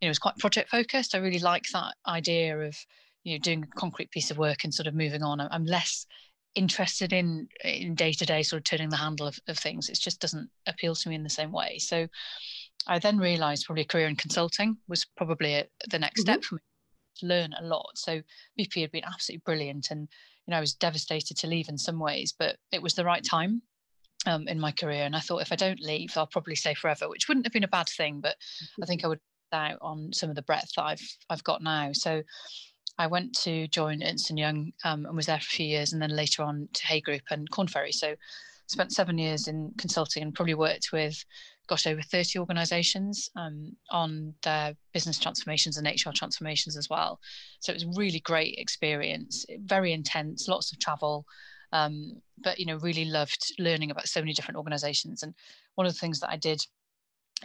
you 0.00 0.06
know, 0.06 0.08
it 0.08 0.10
was 0.10 0.18
quite 0.18 0.38
project 0.38 0.70
focused. 0.70 1.14
I 1.14 1.18
really 1.18 1.38
like 1.38 1.64
that 1.72 1.94
idea 2.06 2.58
of 2.58 2.76
you 3.24 3.34
know 3.34 3.38
doing 3.38 3.64
a 3.64 3.78
concrete 3.78 4.10
piece 4.10 4.30
of 4.30 4.38
work 4.38 4.64
and 4.64 4.74
sort 4.74 4.86
of 4.86 4.94
moving 4.94 5.22
on 5.22 5.40
i'm 5.40 5.64
less 5.64 6.06
interested 6.54 7.12
in 7.12 7.48
in 7.64 7.94
day 7.94 8.12
to 8.12 8.26
day 8.26 8.42
sort 8.42 8.58
of 8.58 8.64
turning 8.64 8.90
the 8.90 8.96
handle 8.96 9.26
of, 9.26 9.38
of 9.48 9.58
things 9.58 9.88
it 9.88 9.98
just 9.98 10.20
doesn't 10.20 10.50
appeal 10.66 10.94
to 10.94 11.08
me 11.08 11.14
in 11.14 11.22
the 11.22 11.30
same 11.30 11.52
way 11.52 11.78
so 11.78 12.06
i 12.86 12.98
then 12.98 13.18
realized 13.18 13.64
probably 13.64 13.82
a 13.82 13.86
career 13.86 14.06
in 14.06 14.16
consulting 14.16 14.76
was 14.88 15.06
probably 15.16 15.54
a, 15.54 15.66
the 15.90 15.98
next 15.98 16.20
mm-hmm. 16.20 16.32
step 16.32 16.44
for 16.44 16.56
me 16.56 16.60
to 17.16 17.26
learn 17.26 17.54
a 17.58 17.64
lot 17.64 17.90
so 17.94 18.20
bp 18.58 18.80
had 18.80 18.92
been 18.92 19.04
absolutely 19.04 19.42
brilliant 19.44 19.90
and 19.90 20.08
you 20.46 20.50
know 20.50 20.56
i 20.56 20.60
was 20.60 20.74
devastated 20.74 21.36
to 21.36 21.46
leave 21.46 21.68
in 21.68 21.78
some 21.78 21.98
ways 21.98 22.34
but 22.38 22.56
it 22.70 22.82
was 22.82 22.94
the 22.94 23.04
right 23.04 23.24
time 23.24 23.62
um, 24.26 24.46
in 24.48 24.58
my 24.58 24.72
career 24.72 25.04
and 25.04 25.16
i 25.16 25.20
thought 25.20 25.42
if 25.42 25.52
i 25.52 25.56
don't 25.56 25.80
leave 25.80 26.12
i'll 26.16 26.26
probably 26.26 26.54
stay 26.54 26.74
forever 26.74 27.08
which 27.08 27.28
wouldn't 27.28 27.46
have 27.46 27.52
been 27.52 27.64
a 27.64 27.68
bad 27.68 27.88
thing 27.88 28.20
but 28.20 28.36
i 28.82 28.86
think 28.86 29.04
i 29.04 29.08
would 29.08 29.20
out 29.54 29.76
on 29.82 30.10
some 30.14 30.30
of 30.30 30.36
the 30.36 30.42
breadth 30.42 30.70
that 30.76 30.84
i've 30.84 31.16
i've 31.28 31.44
got 31.44 31.62
now 31.62 31.90
so 31.92 32.22
I 32.98 33.06
went 33.06 33.34
to 33.40 33.68
join 33.68 34.02
Ernst 34.02 34.30
and 34.30 34.38
Young 34.38 34.72
um, 34.84 35.06
and 35.06 35.16
was 35.16 35.26
there 35.26 35.38
for 35.38 35.44
a 35.44 35.56
few 35.56 35.66
years, 35.66 35.92
and 35.92 36.02
then 36.02 36.14
later 36.14 36.42
on 36.42 36.68
to 36.74 36.86
Hay 36.86 37.00
Group 37.00 37.22
and 37.30 37.50
Korn 37.50 37.66
Ferry. 37.66 37.92
So 37.92 38.14
spent 38.66 38.92
seven 38.92 39.18
years 39.18 39.48
in 39.48 39.72
consulting 39.78 40.22
and 40.22 40.34
probably 40.34 40.54
worked 40.54 40.92
with, 40.92 41.24
gosh, 41.68 41.86
over 41.86 42.02
30 42.02 42.38
organizations 42.38 43.30
um, 43.36 43.76
on 43.90 44.34
their 44.42 44.74
business 44.92 45.18
transformations 45.18 45.76
and 45.76 45.86
HR 45.86 46.10
transformations 46.14 46.76
as 46.76 46.88
well. 46.88 47.20
So 47.60 47.72
it 47.72 47.84
was 47.84 47.96
really 47.96 48.20
great 48.20 48.54
experience, 48.58 49.44
very 49.60 49.92
intense, 49.92 50.48
lots 50.48 50.72
of 50.72 50.78
travel. 50.78 51.26
Um, 51.72 52.20
but 52.38 52.58
you 52.58 52.66
know, 52.66 52.76
really 52.76 53.04
loved 53.04 53.54
learning 53.58 53.90
about 53.90 54.08
so 54.08 54.20
many 54.20 54.32
different 54.32 54.58
organizations. 54.58 55.22
And 55.22 55.34
one 55.74 55.86
of 55.86 55.92
the 55.92 55.98
things 55.98 56.20
that 56.20 56.30
I 56.30 56.36
did 56.36 56.60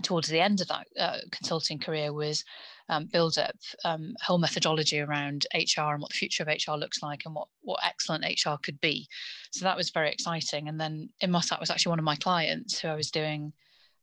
towards 0.03 0.27
the 0.27 0.39
end 0.39 0.61
of 0.61 0.67
that 0.67 0.87
uh, 0.99 1.17
consulting 1.31 1.79
career 1.79 2.13
was 2.13 2.43
um, 2.89 3.05
build 3.05 3.37
up 3.37 3.55
um, 3.83 4.15
whole 4.21 4.37
methodology 4.37 4.99
around 4.99 5.45
HR 5.53 5.93
and 5.93 6.01
what 6.01 6.11
the 6.11 6.17
future 6.17 6.43
of 6.43 6.49
HR 6.49 6.77
looks 6.77 7.01
like 7.01 7.23
and 7.25 7.35
what 7.35 7.47
what 7.61 7.79
excellent 7.83 8.25
HR 8.25 8.55
could 8.61 8.79
be. 8.79 9.07
So 9.51 9.65
that 9.65 9.77
was 9.77 9.89
very 9.89 10.11
exciting. 10.11 10.67
And 10.67 10.79
then 10.79 11.09
Inmarsat 11.23 11.59
was 11.59 11.69
actually 11.69 11.91
one 11.91 11.99
of 11.99 12.05
my 12.05 12.15
clients 12.15 12.79
who 12.79 12.87
I 12.87 12.95
was 12.95 13.11
doing 13.11 13.53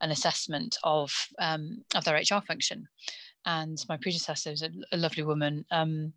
an 0.00 0.10
assessment 0.10 0.76
of 0.82 1.12
um, 1.38 1.84
of 1.94 2.04
their 2.04 2.16
HR 2.16 2.42
function. 2.46 2.86
And 3.46 3.78
my 3.88 3.98
predecessor 3.98 4.50
was 4.50 4.62
a, 4.62 4.70
a 4.92 4.96
lovely 4.96 5.22
woman. 5.22 5.64
Um, 5.70 6.12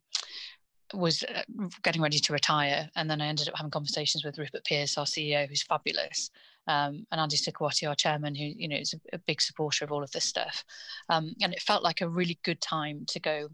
was 0.93 1.23
uh, 1.23 1.43
getting 1.83 2.01
ready 2.01 2.19
to 2.19 2.33
retire, 2.33 2.89
and 2.95 3.09
then 3.09 3.21
I 3.21 3.27
ended 3.27 3.49
up 3.49 3.55
having 3.57 3.71
conversations 3.71 4.23
with 4.23 4.37
Rupert 4.37 4.65
Pearce, 4.65 4.97
our 4.97 5.05
CEO, 5.05 5.47
who's 5.47 5.63
fabulous, 5.63 6.29
um, 6.67 7.05
and 7.11 7.21
Andy 7.21 7.37
Sukawaty, 7.37 7.87
our 7.87 7.95
chairman, 7.95 8.35
who 8.35 8.45
you 8.45 8.67
know 8.67 8.77
is 8.77 8.93
a, 8.93 9.15
a 9.15 9.19
big 9.19 9.41
supporter 9.41 9.85
of 9.85 9.91
all 9.91 10.03
of 10.03 10.11
this 10.11 10.25
stuff. 10.25 10.63
Um, 11.09 11.33
and 11.41 11.53
it 11.53 11.61
felt 11.61 11.83
like 11.83 12.01
a 12.01 12.09
really 12.09 12.39
good 12.43 12.61
time 12.61 13.05
to 13.09 13.19
go 13.19 13.49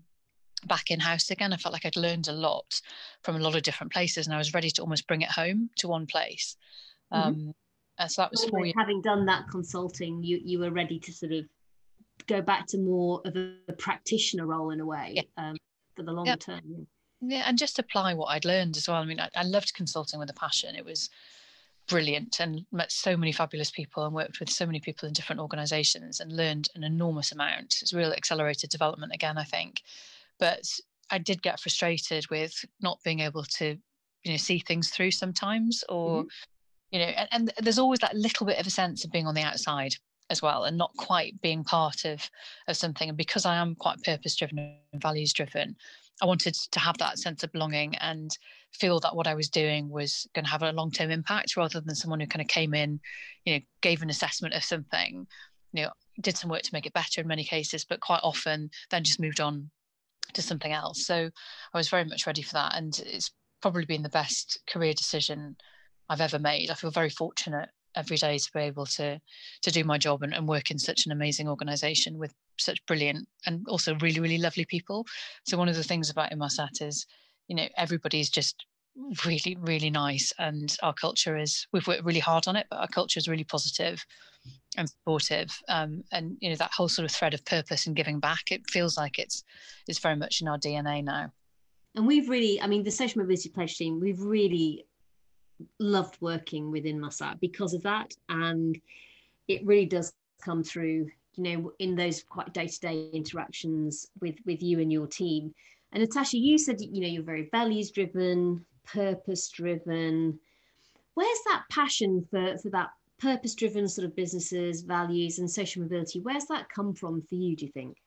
back 0.66 0.92
in 0.92 1.00
house 1.00 1.30
again. 1.30 1.54
I 1.54 1.58
felt 1.58 1.74
like 1.74 1.86
I'd 1.86 1.96
learned 1.96 2.28
a 2.28 2.34
lot 2.34 2.82
from 3.24 3.36
a 3.36 3.40
lot 3.40 3.56
of 3.56 3.64
different 3.64 3.92
places, 3.92 4.28
and 4.28 4.36
I 4.36 4.38
was 4.38 4.54
ready 4.54 4.70
to 4.72 4.82
almost 4.82 5.08
bring 5.08 5.22
it 5.22 5.32
home 5.32 5.70
to 5.78 5.88
one 5.88 6.06
place. 6.06 6.56
Mm-hmm. 7.12 7.28
Um, 7.28 7.56
Uh, 8.00 8.08
so 8.08 8.24
that 8.24 8.32
was 8.32 8.44
four 8.46 8.66
years. 8.66 8.74
Having 8.76 9.02
done 9.02 9.26
that 9.28 9.46
consulting, 9.52 10.24
you 10.24 10.42
you 10.44 10.60
were 10.60 10.72
ready 10.72 11.00
to 11.00 11.14
sort 11.14 11.32
of 11.32 11.46
go 12.28 12.42
back 12.42 12.66
to 12.68 12.78
more 12.78 13.22
of 13.26 13.36
a, 13.36 13.74
practitioner 13.78 14.46
role 14.46 14.72
in 14.72 14.80
a 14.80 14.86
way 14.86 15.14
yeah. 15.16 15.24
um, 15.38 15.58
for 15.96 16.04
the 16.04 16.12
long 16.12 16.26
yeah. 16.26 16.36
term. 16.36 16.88
Yeah. 17.26 17.44
and 17.46 17.58
just 17.58 17.80
apply 17.80 18.14
what 18.14 18.28
I'd 18.28 18.46
learned 18.46 18.78
as 18.78 18.88
well. 18.88 18.98
I 18.98 19.06
mean, 19.06 19.20
I, 19.20 19.30
I 19.36 19.44
loved 19.44 19.74
consulting 19.74 20.20
with 20.20 20.30
a 20.30 20.34
passion. 20.34 20.76
It 20.76 20.86
was 20.86 21.10
brilliant 21.88 22.40
and 22.40 22.66
met 22.72 22.92
so 22.92 23.18
many 23.18 23.32
fabulous 23.32 23.72
people 23.72 24.06
and 24.06 24.14
worked 24.14 24.40
with 24.40 24.50
so 24.50 24.66
many 24.66 24.80
people 24.80 25.08
in 25.08 25.14
different 25.14 25.42
organizations 25.42 26.20
and 26.20 26.36
learned 26.36 26.70
an 26.76 26.84
enormous 26.84 27.32
amount. 27.32 27.78
It's 27.82 27.94
real 27.94 28.12
accelerated 28.12 28.70
development 28.70 29.14
again, 29.14 29.38
I 29.38 29.44
think. 29.44 29.82
But 30.40 30.64
I 31.10 31.18
did 31.18 31.42
get 31.42 31.60
frustrated 31.60 32.30
with 32.30 32.54
not 32.82 33.00
being 33.04 33.20
able 33.20 33.44
to, 33.44 33.78
you 34.24 34.32
know, 34.32 34.38
see 34.38 34.60
things 34.60 34.90
through 34.90 35.12
sometimes 35.12 35.84
or, 35.90 36.22
mm-hmm. 36.22 36.28
you 36.92 37.00
know, 37.00 37.06
and, 37.06 37.30
and 37.32 37.54
there's 37.66 37.80
always 37.80 38.00
that 38.00 38.16
little 38.16 38.46
bit 38.46 38.60
of 38.60 38.68
a 38.68 38.72
sense 38.72 39.04
of 39.04 39.12
being 39.12 39.28
on 39.28 39.36
the 39.36 39.42
outside 39.42 39.96
as 40.30 40.42
well 40.42 40.64
and 40.64 40.78
not 40.78 40.96
quite 40.98 41.40
being 41.42 41.64
part 41.64 42.06
of 42.06 42.30
of 42.68 42.78
something 42.78 43.10
and 43.10 43.18
because 43.18 43.46
i 43.46 43.56
am 43.56 43.76
quite 43.76 44.02
purpose 44.04 44.36
driven 44.38 44.78
and 44.94 45.02
values 45.02 45.34
driven 45.34 45.76
i 46.22 46.26
wanted 46.26 46.54
to 46.54 46.80
have 46.80 46.98
that 46.98 47.18
sense 47.18 47.44
of 47.44 47.52
belonging 47.52 47.96
and 47.98 48.38
feel 48.74 49.00
that 49.00 49.16
what 49.16 49.28
I 49.28 49.36
was 49.36 49.50
doing 49.50 49.90
was 49.90 50.28
going 50.34 50.46
to 50.46 50.52
have 50.52 50.64
a 50.64 50.72
long 50.72 50.92
term 50.92 51.12
impact 51.12 51.56
rather 51.56 51.80
than 51.80 51.96
someone 51.96 52.20
who 52.20 52.28
kind 52.28 52.42
of 52.42 52.48
came 52.48 52.74
in, 52.74 53.00
you 53.46 53.54
know, 53.54 53.60
gave 53.82 54.02
an 54.02 54.10
assessment 54.10 54.54
of 54.54 54.64
something, 54.64 55.28
you 55.74 55.84
know, 55.84 55.92
did 56.22 56.38
some 56.38 56.50
work 56.50 56.64
to 56.64 56.74
make 56.74 56.86
it 56.86 56.94
better 56.94 57.22
in 57.22 57.28
many 57.28 57.44
cases, 57.44 57.86
but 57.86 58.02
quite 58.02 58.22
often 58.24 58.70
then 58.90 59.04
just 59.04 59.20
moved 59.20 59.40
on 59.40 59.70
to 60.34 60.42
something 60.42 60.72
else. 60.72 61.06
So 61.06 61.30
I 61.74 61.78
was 61.78 61.90
very 61.90 62.06
much 62.06 62.26
ready 62.26 62.42
for 62.42 62.54
that. 62.54 62.76
And 62.76 62.98
it's 63.06 63.32
probably 63.62 63.86
been 63.86 64.04
the 64.04 64.10
best 64.10 64.60
career 64.68 64.94
decision 64.94 65.56
I've 66.10 66.22
ever 66.22 66.40
made. 66.40 66.70
I 66.70 66.76
feel 66.76 66.92
very 66.92 67.10
fortunate 67.10 67.70
every 67.96 68.18
day 68.18 68.38
to 68.38 68.52
be 68.54 68.60
able 68.62 68.86
to 68.86 69.20
to 69.62 69.72
do 69.72 69.84
my 69.84 69.98
job 69.98 70.24
and, 70.24 70.34
and 70.34 70.48
work 70.48 70.72
in 70.72 70.80
such 70.80 71.06
an 71.06 71.12
amazing 71.12 71.48
organization 71.48 72.18
with 72.18 72.34
such 72.58 72.86
brilliant 72.86 73.28
and 73.46 73.66
also 73.68 73.96
really 73.96 74.20
really 74.20 74.38
lovely 74.38 74.66
people. 74.66 75.06
So 75.46 75.58
one 75.58 75.70
of 75.70 75.76
the 75.76 75.84
things 75.84 76.10
about 76.10 76.32
Inmarsat 76.32 76.82
is 76.82 77.06
you 77.48 77.56
know 77.56 77.68
everybody's 77.78 78.30
just 78.30 78.66
really 79.26 79.58
really 79.60 79.90
nice 79.90 80.32
and 80.38 80.78
our 80.84 80.94
culture 80.94 81.36
is 81.36 81.68
we've 81.74 81.88
worked 81.88 82.04
really 82.04 82.20
hard 82.20 82.48
on 82.48 82.56
it 82.56 82.68
but 82.70 82.78
our 82.78 82.88
culture 82.88 83.18
is 83.18 83.28
really 83.28 83.44
positive 83.44 84.06
and 84.78 84.90
supportive. 84.90 85.50
Um, 85.68 86.04
and 86.12 86.38
you 86.40 86.50
know 86.50 86.56
that 86.58 86.72
whole 86.72 86.90
sort 86.90 87.06
of 87.06 87.12
thread 87.12 87.34
of 87.34 87.46
purpose 87.46 87.88
and 87.88 87.96
giving 87.96 88.20
back 88.20 88.52
it 88.52 88.70
feels 88.70 88.98
like 88.98 89.20
it's 89.20 89.44
it's 89.88 90.00
very 90.00 90.16
much 90.16 90.42
in 90.42 90.48
our 90.48 90.58
dna 90.58 91.04
now. 91.04 91.32
And 91.96 92.08
we've 92.08 92.30
really 92.30 92.62
i 92.62 92.68
mean 92.68 92.84
the 92.84 92.92
social 92.92 93.22
mobility 93.22 93.50
pledge 93.50 93.78
team 93.78 94.00
we've 94.00 94.22
really 94.22 94.86
loved 95.80 96.18
working 96.22 96.72
within 96.72 97.00
Inmarsat 97.00 97.40
because 97.40 97.74
of 97.74 97.84
that 97.84 98.14
and 98.30 98.80
it 99.48 99.66
really 99.66 99.86
does 99.86 100.14
come 100.42 100.64
through 100.64 101.10
you 101.36 101.44
know 101.44 101.72
in 101.80 101.96
those 101.96 102.24
quite 102.24 102.54
day-to-day 102.54 103.10
interactions 103.14 104.08
with 104.22 104.36
with 104.46 104.62
you 104.62 104.80
and 104.80 104.92
your 104.92 105.08
team 105.08 105.54
and 105.94 106.02
Natasha, 106.02 106.38
you 106.38 106.58
said, 106.58 106.82
you 106.82 107.02
know, 107.02 107.08
you're 107.08 107.24
very 107.24 107.50
values 107.52 107.92
driven, 107.92 108.66
purpose 108.84 109.48
driven. 109.50 110.40
Where's 111.14 111.40
that 111.46 111.66
passion 111.72 112.26
for, 112.32 112.58
for 112.58 112.70
that 112.72 112.90
purpose 113.20 113.54
driven 113.54 113.88
sort 113.88 114.06
of 114.06 114.16
businesses, 114.16 114.82
values, 114.82 115.38
and 115.38 115.50
social 115.50 115.84
mobility? 115.84 116.20
Where's 116.20 116.46
that 116.46 116.68
come 116.70 116.96
from 116.96 117.22
for 117.22 117.36
you, 117.36 117.56
do 117.56 117.66
you 117.66 117.72
think? 117.72 117.98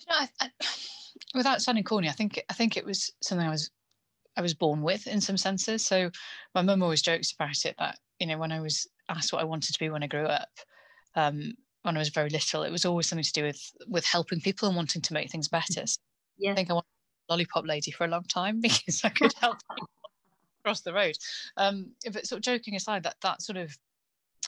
You 0.00 0.06
know, 0.10 0.16
I, 0.20 0.28
I, 0.40 0.50
without 1.34 1.62
sounding 1.62 1.84
corny, 1.84 2.10
I 2.10 2.12
think 2.12 2.44
I 2.50 2.52
think 2.52 2.76
it 2.76 2.84
was 2.84 3.10
something 3.22 3.46
I 3.46 3.50
was 3.50 3.70
I 4.36 4.42
was 4.42 4.54
born 4.54 4.82
with 4.82 5.06
in 5.06 5.20
some 5.20 5.36
senses. 5.36 5.84
So 5.84 6.10
my 6.54 6.62
mum 6.62 6.82
always 6.82 7.02
jokes 7.02 7.32
about 7.32 7.64
it 7.64 7.76
that, 7.78 7.98
you 8.18 8.26
know, 8.26 8.38
when 8.38 8.52
I 8.52 8.60
was 8.60 8.86
asked 9.08 9.32
what 9.32 9.42
I 9.42 9.46
wanted 9.46 9.72
to 9.72 9.78
be 9.78 9.90
when 9.90 10.02
I 10.02 10.08
grew 10.08 10.26
up, 10.26 10.48
um, 11.14 11.54
when 11.82 11.96
I 11.96 12.00
was 12.00 12.08
very 12.08 12.30
little, 12.30 12.62
it 12.62 12.72
was 12.72 12.84
always 12.84 13.06
something 13.06 13.24
to 13.24 13.32
do 13.32 13.44
with 13.44 13.60
with 13.86 14.04
helping 14.04 14.40
people 14.40 14.68
and 14.68 14.76
wanting 14.76 15.02
to 15.02 15.12
make 15.12 15.30
things 15.30 15.48
better. 15.48 15.86
So 15.86 16.00
yeah. 16.38 16.52
I 16.52 16.54
think 16.54 16.70
I 16.70 16.74
wanted 16.74 16.86
a 17.28 17.32
lollipop 17.32 17.66
lady 17.66 17.90
for 17.90 18.04
a 18.04 18.08
long 18.08 18.24
time 18.24 18.60
because 18.62 19.02
I 19.04 19.10
could 19.10 19.34
help 19.34 19.58
across 20.64 20.80
the 20.80 20.94
road. 20.94 21.16
Um, 21.56 21.92
but 22.12 22.26
sort 22.26 22.38
of 22.38 22.42
joking 22.42 22.74
aside, 22.74 23.02
that 23.04 23.16
that 23.22 23.42
sort 23.42 23.58
of 23.58 23.76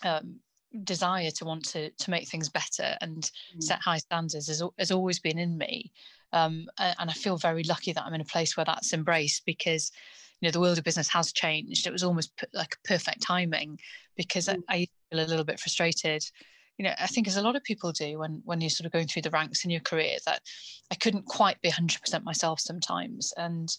um, 0.02 0.40
desire 0.84 1.30
to 1.30 1.44
want 1.44 1.64
to 1.66 1.90
to 1.90 2.10
make 2.10 2.28
things 2.28 2.48
better 2.48 2.96
and 3.00 3.30
mm. 3.56 3.62
set 3.62 3.80
high 3.80 3.98
standards 3.98 4.48
has, 4.48 4.62
has 4.78 4.90
always 4.90 5.18
been 5.18 5.38
in 5.38 5.56
me. 5.56 5.92
Um, 6.36 6.66
and 6.78 7.10
I 7.10 7.12
feel 7.12 7.36
very 7.36 7.64
lucky 7.64 7.92
that 7.92 8.04
I'm 8.04 8.14
in 8.14 8.20
a 8.20 8.24
place 8.24 8.56
where 8.56 8.66
that's 8.66 8.92
embraced 8.92 9.44
because 9.46 9.90
you 10.40 10.46
know 10.46 10.52
the 10.52 10.60
world 10.60 10.78
of 10.78 10.84
business 10.84 11.08
has 11.08 11.32
changed. 11.32 11.86
It 11.86 11.92
was 11.92 12.04
almost 12.04 12.30
like 12.52 12.76
perfect 12.84 13.22
timing 13.22 13.78
because 14.16 14.48
mm. 14.48 14.62
I, 14.68 14.74
I 14.74 14.88
feel 15.10 15.24
a 15.24 15.30
little 15.30 15.44
bit 15.44 15.60
frustrated 15.60 16.22
you 16.78 16.84
know, 16.84 16.92
I 16.98 17.06
think 17.06 17.26
as 17.26 17.36
a 17.36 17.42
lot 17.42 17.56
of 17.56 17.64
people 17.64 17.92
do 17.92 18.18
when 18.18 18.42
when 18.44 18.60
you're 18.60 18.70
sort 18.70 18.86
of 18.86 18.92
going 18.92 19.06
through 19.06 19.22
the 19.22 19.30
ranks 19.30 19.64
in 19.64 19.70
your 19.70 19.80
career, 19.80 20.18
that 20.26 20.42
I 20.90 20.94
couldn't 20.94 21.24
quite 21.24 21.60
be 21.62 21.70
100% 21.70 22.22
myself 22.22 22.60
sometimes. 22.60 23.32
And 23.36 23.74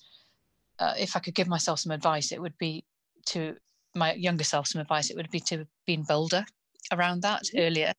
uh, 0.79 0.93
if 0.97 1.15
I 1.15 1.19
could 1.19 1.35
give 1.35 1.47
myself 1.47 1.79
some 1.79 1.91
advice, 1.91 2.31
it 2.31 2.41
would 2.41 2.57
be 2.57 2.85
to 3.27 3.55
my 3.95 4.13
younger 4.13 4.43
self 4.43 4.67
some 4.67 4.81
advice. 4.81 5.09
It 5.09 5.15
would 5.15 5.29
be 5.29 5.39
to 5.41 5.67
be 5.85 5.97
bolder 5.97 6.43
around 6.91 7.21
that 7.21 7.43
mm-hmm. 7.43 7.59
earlier, 7.59 7.93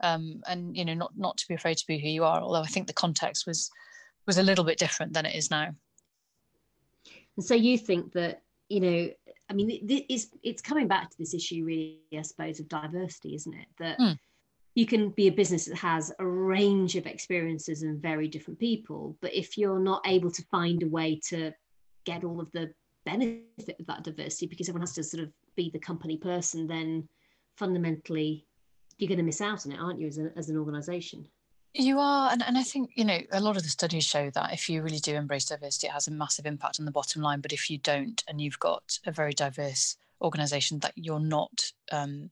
um, 0.00 0.42
and 0.46 0.76
you 0.76 0.84
know, 0.84 0.94
not 0.94 1.12
not 1.16 1.36
to 1.38 1.48
be 1.48 1.54
afraid 1.54 1.78
to 1.78 1.86
be 1.86 1.98
who 1.98 2.08
you 2.08 2.24
are. 2.24 2.40
Although 2.40 2.62
I 2.62 2.66
think 2.66 2.86
the 2.86 2.92
context 2.92 3.46
was 3.46 3.70
was 4.26 4.38
a 4.38 4.42
little 4.42 4.64
bit 4.64 4.78
different 4.78 5.12
than 5.12 5.26
it 5.26 5.34
is 5.34 5.50
now. 5.50 5.68
And 7.36 7.44
so 7.44 7.54
you 7.54 7.76
think 7.76 8.12
that 8.12 8.42
you 8.68 8.80
know 8.80 9.10
I 9.48 9.52
mean, 9.52 9.78
it's 9.88 10.28
it's 10.42 10.62
coming 10.62 10.88
back 10.88 11.10
to 11.10 11.18
this 11.18 11.34
issue, 11.34 11.64
really, 11.64 12.00
I 12.16 12.22
suppose, 12.22 12.60
of 12.60 12.68
diversity, 12.68 13.34
isn't 13.34 13.54
it? 13.54 13.66
That 13.78 13.98
mm. 13.98 14.18
you 14.74 14.86
can 14.86 15.10
be 15.10 15.28
a 15.28 15.32
business 15.32 15.66
that 15.66 15.76
has 15.76 16.12
a 16.18 16.26
range 16.26 16.96
of 16.96 17.06
experiences 17.06 17.82
and 17.82 18.00
very 18.00 18.26
different 18.26 18.58
people, 18.58 19.16
but 19.20 19.34
if 19.34 19.58
you're 19.58 19.78
not 19.78 20.02
able 20.06 20.30
to 20.30 20.42
find 20.50 20.82
a 20.82 20.88
way 20.88 21.20
to 21.28 21.52
get 22.04 22.24
all 22.24 22.40
of 22.40 22.50
the 22.52 22.72
benefit 23.04 23.76
of 23.78 23.86
that 23.86 24.04
diversity, 24.04 24.46
because 24.46 24.68
everyone 24.68 24.86
has 24.86 24.94
to 24.94 25.04
sort 25.04 25.22
of 25.22 25.30
be 25.56 25.70
the 25.70 25.78
company 25.78 26.16
person, 26.16 26.66
then 26.66 27.06
fundamentally 27.56 28.46
you're 28.98 29.08
going 29.08 29.18
to 29.18 29.24
miss 29.24 29.40
out 29.40 29.66
on 29.66 29.72
it, 29.72 29.78
aren't 29.80 30.00
you, 30.00 30.06
as, 30.06 30.18
a, 30.18 30.30
as 30.36 30.48
an 30.48 30.56
organisation? 30.56 31.26
You 31.76 31.98
are, 31.98 32.30
and, 32.30 32.42
and 32.46 32.56
I 32.56 32.62
think 32.62 32.90
you 32.94 33.04
know 33.04 33.18
a 33.32 33.40
lot 33.40 33.56
of 33.56 33.64
the 33.64 33.68
studies 33.68 34.04
show 34.04 34.30
that 34.30 34.52
if 34.52 34.68
you 34.68 34.80
really 34.80 35.00
do 35.00 35.16
embrace 35.16 35.46
diversity, 35.46 35.88
it 35.88 35.92
has 35.92 36.06
a 36.06 36.12
massive 36.12 36.46
impact 36.46 36.78
on 36.78 36.86
the 36.86 36.92
bottom 36.92 37.20
line. 37.20 37.40
But 37.40 37.52
if 37.52 37.68
you 37.68 37.78
don't, 37.78 38.22
and 38.28 38.40
you've 38.40 38.60
got 38.60 38.98
a 39.06 39.10
very 39.10 39.32
diverse 39.32 39.96
organisation 40.22 40.78
that 40.80 40.92
you're 40.94 41.18
not 41.18 41.72
um, 41.90 42.30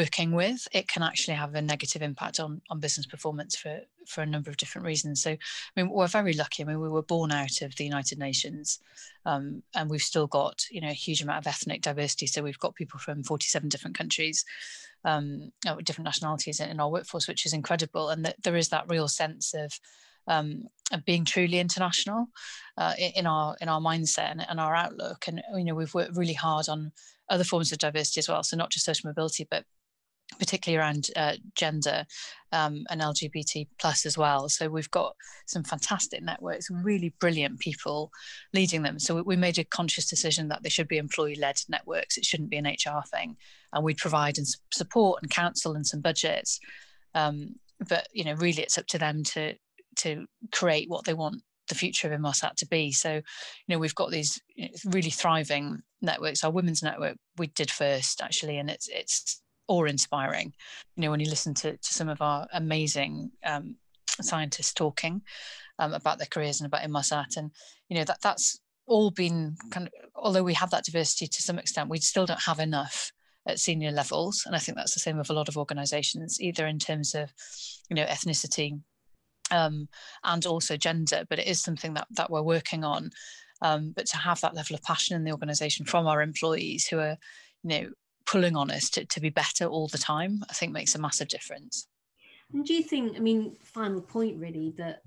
working 0.00 0.32
with, 0.32 0.66
it 0.72 0.88
can 0.88 1.02
actually 1.02 1.34
have 1.34 1.54
a 1.54 1.62
negative 1.62 2.02
impact 2.02 2.40
on 2.40 2.60
on 2.70 2.80
business 2.80 3.06
performance 3.06 3.56
for 3.56 3.80
for 4.06 4.22
a 4.22 4.26
number 4.26 4.50
of 4.50 4.56
different 4.56 4.86
reasons. 4.86 5.22
So, 5.22 5.30
I 5.30 5.74
mean, 5.76 5.88
we're 5.90 6.06
very 6.06 6.34
lucky. 6.34 6.62
I 6.62 6.66
mean, 6.66 6.80
we 6.80 6.88
were 6.88 7.02
born 7.14 7.32
out 7.32 7.62
of 7.62 7.74
the 7.76 7.84
United 7.84 8.18
Nations, 8.18 8.80
um, 9.24 9.62
and 9.74 9.88
we've 9.88 10.10
still 10.12 10.26
got 10.26 10.56
you 10.70 10.80
know 10.80 10.90
a 10.90 11.02
huge 11.06 11.22
amount 11.22 11.38
of 11.38 11.46
ethnic 11.46 11.82
diversity. 11.82 12.26
So 12.26 12.42
we've 12.42 12.64
got 12.64 12.74
people 12.74 12.98
from 12.98 13.22
47 13.22 13.68
different 13.68 13.96
countries 13.96 14.44
um, 15.04 15.52
different 15.84 16.06
nationalities 16.06 16.60
in, 16.60 16.80
our 16.80 16.90
workforce, 16.90 17.28
which 17.28 17.46
is 17.46 17.52
incredible. 17.52 18.08
And 18.08 18.24
that 18.24 18.42
there 18.42 18.56
is 18.56 18.70
that 18.70 18.88
real 18.88 19.08
sense 19.08 19.54
of 19.54 19.78
um, 20.26 20.68
of 20.90 21.04
being 21.04 21.24
truly 21.24 21.58
international 21.58 22.28
uh, 22.78 22.94
in 22.98 23.26
our 23.26 23.56
in 23.60 23.68
our 23.68 23.80
mindset 23.80 24.30
and, 24.30 24.46
and, 24.48 24.58
our 24.58 24.74
outlook. 24.74 25.26
And 25.28 25.42
you 25.54 25.64
know, 25.64 25.74
we've 25.74 25.94
worked 25.94 26.16
really 26.16 26.32
hard 26.32 26.68
on 26.68 26.92
other 27.28 27.44
forms 27.44 27.72
of 27.72 27.78
diversity 27.78 28.20
as 28.20 28.28
well. 28.28 28.42
So 28.42 28.56
not 28.56 28.70
just 28.70 28.86
social 28.86 29.08
mobility, 29.08 29.46
but 29.50 29.64
particularly 30.38 30.78
around 30.78 31.08
uh, 31.16 31.34
gender 31.54 32.04
um, 32.52 32.84
and 32.90 33.00
LGBT 33.00 33.66
plus 33.78 34.06
as 34.06 34.16
well. 34.16 34.48
So 34.48 34.68
we've 34.68 34.90
got 34.90 35.14
some 35.46 35.64
fantastic 35.64 36.22
networks, 36.22 36.70
really 36.70 37.14
brilliant 37.20 37.58
people 37.58 38.10
leading 38.52 38.82
them. 38.82 38.98
So 38.98 39.22
we 39.22 39.36
made 39.36 39.58
a 39.58 39.64
conscious 39.64 40.08
decision 40.08 40.48
that 40.48 40.62
they 40.62 40.68
should 40.68 40.88
be 40.88 40.98
employee-led 40.98 41.56
networks. 41.68 42.16
It 42.16 42.24
shouldn't 42.24 42.50
be 42.50 42.58
an 42.58 42.66
HR 42.66 43.02
thing, 43.10 43.36
and 43.72 43.84
we'd 43.84 43.98
provide 43.98 44.38
and 44.38 44.46
support 44.72 45.20
and 45.22 45.30
counsel 45.30 45.74
and 45.74 45.86
some 45.86 46.00
budgets. 46.00 46.60
Um, 47.14 47.56
but 47.88 48.08
you 48.12 48.24
know, 48.24 48.34
really, 48.34 48.62
it's 48.62 48.78
up 48.78 48.86
to 48.88 48.98
them 48.98 49.22
to 49.24 49.54
to 49.96 50.26
create 50.50 50.88
what 50.88 51.04
they 51.04 51.14
want 51.14 51.42
the 51.68 51.74
future 51.74 52.12
of 52.12 52.18
Inmarsat 52.18 52.56
to 52.56 52.66
be. 52.66 52.92
So, 52.92 53.14
you 53.14 53.22
know, 53.68 53.78
we've 53.78 53.94
got 53.94 54.10
these 54.10 54.40
really 54.84 55.10
thriving 55.10 55.80
networks. 56.02 56.44
Our 56.44 56.50
women's 56.50 56.82
network 56.82 57.16
we 57.38 57.48
did 57.48 57.70
first 57.70 58.20
actually, 58.22 58.58
and 58.58 58.70
it's 58.70 58.88
it's 58.88 59.40
awe 59.68 59.84
inspiring. 59.84 60.52
You 60.96 61.02
know, 61.02 61.10
when 61.10 61.20
you 61.20 61.28
listen 61.28 61.54
to, 61.54 61.72
to 61.76 61.94
some 61.94 62.08
of 62.08 62.20
our 62.20 62.46
amazing 62.52 63.30
um, 63.44 63.76
scientists 64.20 64.72
talking 64.72 65.22
um, 65.78 65.92
about 65.92 66.18
their 66.18 66.28
careers 66.30 66.60
and 66.60 66.66
about 66.66 66.82
Inmarsat, 66.82 67.36
and 67.36 67.50
you 67.88 67.96
know 67.96 68.04
that 68.04 68.20
that's 68.22 68.60
all 68.86 69.10
been 69.10 69.56
kind 69.70 69.86
of. 69.88 69.92
Although 70.14 70.42
we 70.42 70.54
have 70.54 70.70
that 70.70 70.84
diversity 70.84 71.26
to 71.26 71.42
some 71.42 71.58
extent, 71.58 71.90
we 71.90 71.98
still 71.98 72.26
don't 72.26 72.42
have 72.42 72.60
enough 72.60 73.12
at 73.46 73.58
senior 73.58 73.90
levels, 73.90 74.42
and 74.46 74.54
I 74.54 74.58
think 74.58 74.76
that's 74.76 74.94
the 74.94 75.00
same 75.00 75.18
with 75.18 75.30
a 75.30 75.34
lot 75.34 75.48
of 75.48 75.56
organisations, 75.56 76.40
either 76.40 76.66
in 76.66 76.78
terms 76.78 77.14
of 77.14 77.32
you 77.88 77.96
know 77.96 78.06
ethnicity 78.06 78.80
um, 79.50 79.88
and 80.22 80.46
also 80.46 80.76
gender. 80.76 81.24
But 81.28 81.38
it 81.38 81.46
is 81.46 81.60
something 81.60 81.94
that 81.94 82.06
that 82.12 82.30
we're 82.30 82.42
working 82.42 82.84
on. 82.84 83.10
Um, 83.62 83.92
but 83.96 84.06
to 84.06 84.16
have 84.18 84.40
that 84.40 84.54
level 84.54 84.74
of 84.74 84.82
passion 84.82 85.16
in 85.16 85.24
the 85.24 85.32
organisation 85.32 85.86
from 85.86 86.06
our 86.06 86.20
employees 86.20 86.86
who 86.86 86.98
are 86.98 87.16
you 87.62 87.68
know 87.68 87.88
pulling 88.26 88.56
on 88.56 88.70
us 88.70 88.90
to, 88.90 89.04
to 89.04 89.20
be 89.20 89.30
better 89.30 89.66
all 89.66 89.88
the 89.88 89.98
time, 89.98 90.42
I 90.48 90.52
think 90.54 90.72
makes 90.72 90.94
a 90.94 91.00
massive 91.00 91.28
difference. 91.28 91.86
And 92.52 92.64
do 92.64 92.74
you 92.74 92.82
think, 92.82 93.16
I 93.16 93.20
mean, 93.20 93.56
final 93.62 94.00
point 94.00 94.38
really, 94.38 94.74
that, 94.78 95.02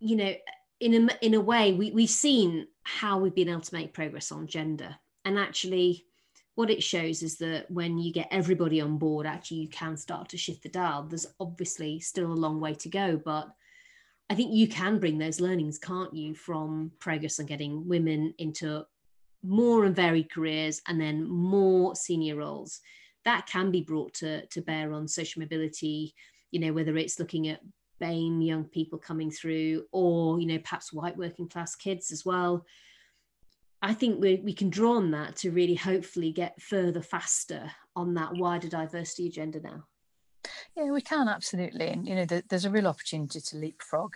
you 0.00 0.16
know, 0.16 0.34
in 0.80 1.08
a, 1.08 1.24
in 1.24 1.34
a 1.34 1.40
way, 1.40 1.72
we, 1.72 1.90
we've 1.90 2.08
seen 2.08 2.66
how 2.82 3.18
we've 3.18 3.34
been 3.34 3.48
able 3.48 3.60
to 3.60 3.74
make 3.74 3.92
progress 3.92 4.32
on 4.32 4.46
gender. 4.46 4.96
And 5.24 5.38
actually, 5.38 6.06
what 6.54 6.70
it 6.70 6.82
shows 6.82 7.22
is 7.22 7.38
that 7.38 7.70
when 7.70 7.98
you 7.98 8.12
get 8.12 8.28
everybody 8.30 8.80
on 8.80 8.98
board, 8.98 9.26
actually, 9.26 9.58
you 9.58 9.68
can 9.68 9.96
start 9.96 10.28
to 10.30 10.36
shift 10.36 10.62
the 10.62 10.68
dial. 10.68 11.04
There's 11.04 11.26
obviously 11.38 12.00
still 12.00 12.32
a 12.32 12.34
long 12.34 12.60
way 12.60 12.74
to 12.74 12.88
go, 12.88 13.20
but 13.24 13.48
I 14.30 14.34
think 14.34 14.52
you 14.52 14.68
can 14.68 14.98
bring 14.98 15.18
those 15.18 15.40
learnings, 15.40 15.78
can't 15.78 16.12
you, 16.14 16.34
from 16.34 16.92
progress 16.98 17.38
on 17.40 17.46
getting 17.46 17.88
women 17.88 18.34
into 18.38 18.84
more 19.42 19.84
and 19.84 19.94
varied 19.94 20.30
careers 20.30 20.80
and 20.88 21.00
then 21.00 21.28
more 21.28 21.94
senior 21.94 22.36
roles. 22.36 22.80
That 23.24 23.46
can 23.46 23.70
be 23.70 23.82
brought 23.82 24.14
to, 24.14 24.46
to 24.46 24.62
bear 24.62 24.92
on 24.92 25.08
social 25.08 25.40
mobility, 25.40 26.14
you 26.50 26.60
know, 26.60 26.72
whether 26.72 26.96
it's 26.96 27.18
looking 27.18 27.48
at 27.48 27.60
BAME 28.00 28.46
young 28.46 28.64
people 28.64 28.98
coming 28.98 29.30
through 29.30 29.84
or, 29.92 30.40
you 30.40 30.46
know, 30.46 30.58
perhaps 30.58 30.92
white 30.92 31.16
working 31.16 31.48
class 31.48 31.74
kids 31.74 32.12
as 32.12 32.24
well. 32.24 32.64
I 33.80 33.94
think 33.94 34.20
we, 34.20 34.36
we 34.42 34.52
can 34.52 34.70
draw 34.70 34.96
on 34.96 35.10
that 35.12 35.36
to 35.36 35.50
really 35.50 35.74
hopefully 35.74 36.32
get 36.32 36.60
further 36.60 37.02
faster 37.02 37.70
on 37.94 38.14
that 38.14 38.34
wider 38.34 38.68
diversity 38.68 39.28
agenda 39.28 39.60
now. 39.60 39.84
Yeah, 40.76 40.90
we 40.90 41.00
can 41.00 41.28
absolutely, 41.28 41.88
and 41.88 42.06
you 42.06 42.14
know, 42.14 42.24
there's 42.24 42.64
a 42.64 42.70
real 42.70 42.86
opportunity 42.86 43.40
to 43.40 43.56
leapfrog, 43.56 44.14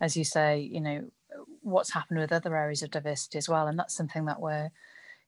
as 0.00 0.16
you 0.16 0.24
say. 0.24 0.60
You 0.60 0.80
know, 0.80 1.10
what's 1.62 1.92
happened 1.92 2.20
with 2.20 2.32
other 2.32 2.56
areas 2.56 2.82
of 2.82 2.90
diversity 2.90 3.38
as 3.38 3.48
well, 3.48 3.66
and 3.66 3.78
that's 3.78 3.96
something 3.96 4.24
that 4.26 4.40
we're, 4.40 4.64
you 4.64 4.70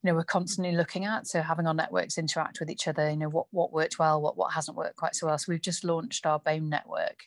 know, 0.03 0.15
we're 0.15 0.25
constantly 0.25 0.77
looking 0.77 1.05
at. 1.05 1.27
So 1.27 1.43
having 1.43 1.67
our 1.67 1.75
networks 1.75 2.19
interact 2.19 2.61
with 2.61 2.71
each 2.71 2.89
other, 2.89 3.11
you 3.11 3.17
know, 3.17 3.29
what 3.29 3.47
what 3.51 3.73
worked 3.73 3.99
well, 3.99 4.21
what 4.21 4.37
what 4.37 4.53
hasn't 4.53 4.77
worked 4.77 4.97
quite 4.97 5.15
so 5.15 5.27
well. 5.27 5.39
So 5.39 5.47
we've 5.49 5.61
just 5.61 5.85
launched 5.85 6.27
our 6.27 6.41
BAME 6.41 6.69
network, 6.69 7.25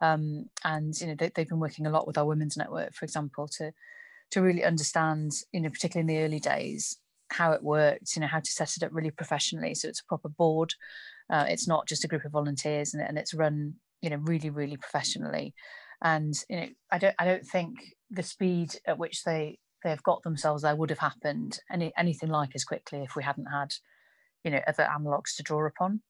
um, 0.00 0.46
and 0.64 0.98
you 1.00 1.08
know, 1.08 1.14
they, 1.14 1.30
they've 1.34 1.48
been 1.48 1.60
working 1.60 1.86
a 1.86 1.90
lot 1.90 2.06
with 2.06 2.18
our 2.18 2.26
women's 2.26 2.56
network, 2.56 2.94
for 2.94 3.04
example, 3.04 3.48
to 3.58 3.72
to 4.30 4.42
really 4.42 4.64
understand, 4.64 5.32
you 5.52 5.60
know, 5.60 5.70
particularly 5.70 6.02
in 6.02 6.16
the 6.18 6.24
early 6.24 6.40
days, 6.40 6.98
how 7.30 7.52
it 7.52 7.62
worked, 7.62 8.14
you 8.14 8.20
know, 8.20 8.26
how 8.26 8.40
to 8.40 8.52
set 8.52 8.76
it 8.76 8.82
up 8.82 8.90
really 8.92 9.10
professionally. 9.10 9.74
So 9.74 9.88
it's 9.88 10.00
a 10.00 10.04
proper 10.04 10.28
board 10.28 10.74
uh, 11.30 11.44
it's 11.48 11.68
not 11.68 11.86
just 11.86 12.04
a 12.04 12.08
group 12.08 12.24
of 12.24 12.32
volunteers, 12.32 12.94
and, 12.94 13.02
and 13.02 13.18
it's 13.18 13.34
run, 13.34 13.74
you 14.00 14.10
know, 14.10 14.16
really, 14.16 14.50
really 14.50 14.76
professionally. 14.76 15.54
And 16.02 16.34
you 16.48 16.56
know, 16.56 16.68
I 16.92 16.98
don't, 16.98 17.14
I 17.18 17.24
don't 17.24 17.46
think 17.46 17.96
the 18.10 18.22
speed 18.22 18.76
at 18.86 18.98
which 18.98 19.24
they 19.24 19.58
they 19.84 19.90
have 19.90 20.02
got 20.02 20.22
themselves 20.22 20.62
there 20.62 20.74
would 20.74 20.90
have 20.90 20.98
happened 20.98 21.60
any 21.70 21.92
anything 21.96 22.30
like 22.30 22.50
as 22.54 22.64
quickly 22.64 23.02
if 23.02 23.14
we 23.16 23.22
hadn't 23.22 23.46
had, 23.46 23.74
you 24.44 24.50
know, 24.50 24.60
other 24.66 24.84
analogues 24.84 25.34
to 25.36 25.42
draw 25.42 25.66
upon. 25.66 26.02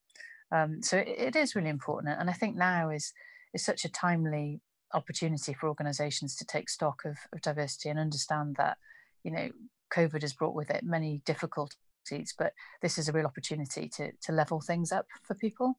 Um, 0.51 0.83
so 0.83 0.99
it, 0.99 1.09
it 1.09 1.37
is 1.37 1.55
really 1.55 1.69
important, 1.69 2.17
and 2.19 2.31
I 2.31 2.33
think 2.33 2.57
now 2.57 2.91
is 2.91 3.13
is 3.55 3.65
such 3.65 3.85
a 3.85 3.91
timely 3.91 4.61
opportunity 4.95 5.55
for 5.55 5.69
organisations 5.69 6.35
to 6.37 6.47
take 6.47 6.69
stock 6.69 7.03
of, 7.05 7.17
of 7.33 7.41
diversity 7.43 7.89
and 7.89 7.99
understand 7.99 8.57
that, 8.57 8.79
you 9.23 9.31
know, 9.31 9.51
COVID 9.93 10.23
has 10.23 10.33
brought 10.33 10.55
with 10.55 10.71
it 10.71 10.83
many 10.83 11.21
difficult 12.11 12.35
but 12.39 12.53
this 12.83 12.99
is 12.99 13.09
a 13.09 13.13
real 13.13 13.27
opportunity 13.27 13.89
to, 13.89 14.13
to 14.23 14.33
level 14.33 14.61
things 14.61 14.93
up 14.93 15.07
for 15.23 15.35
people 15.35 15.79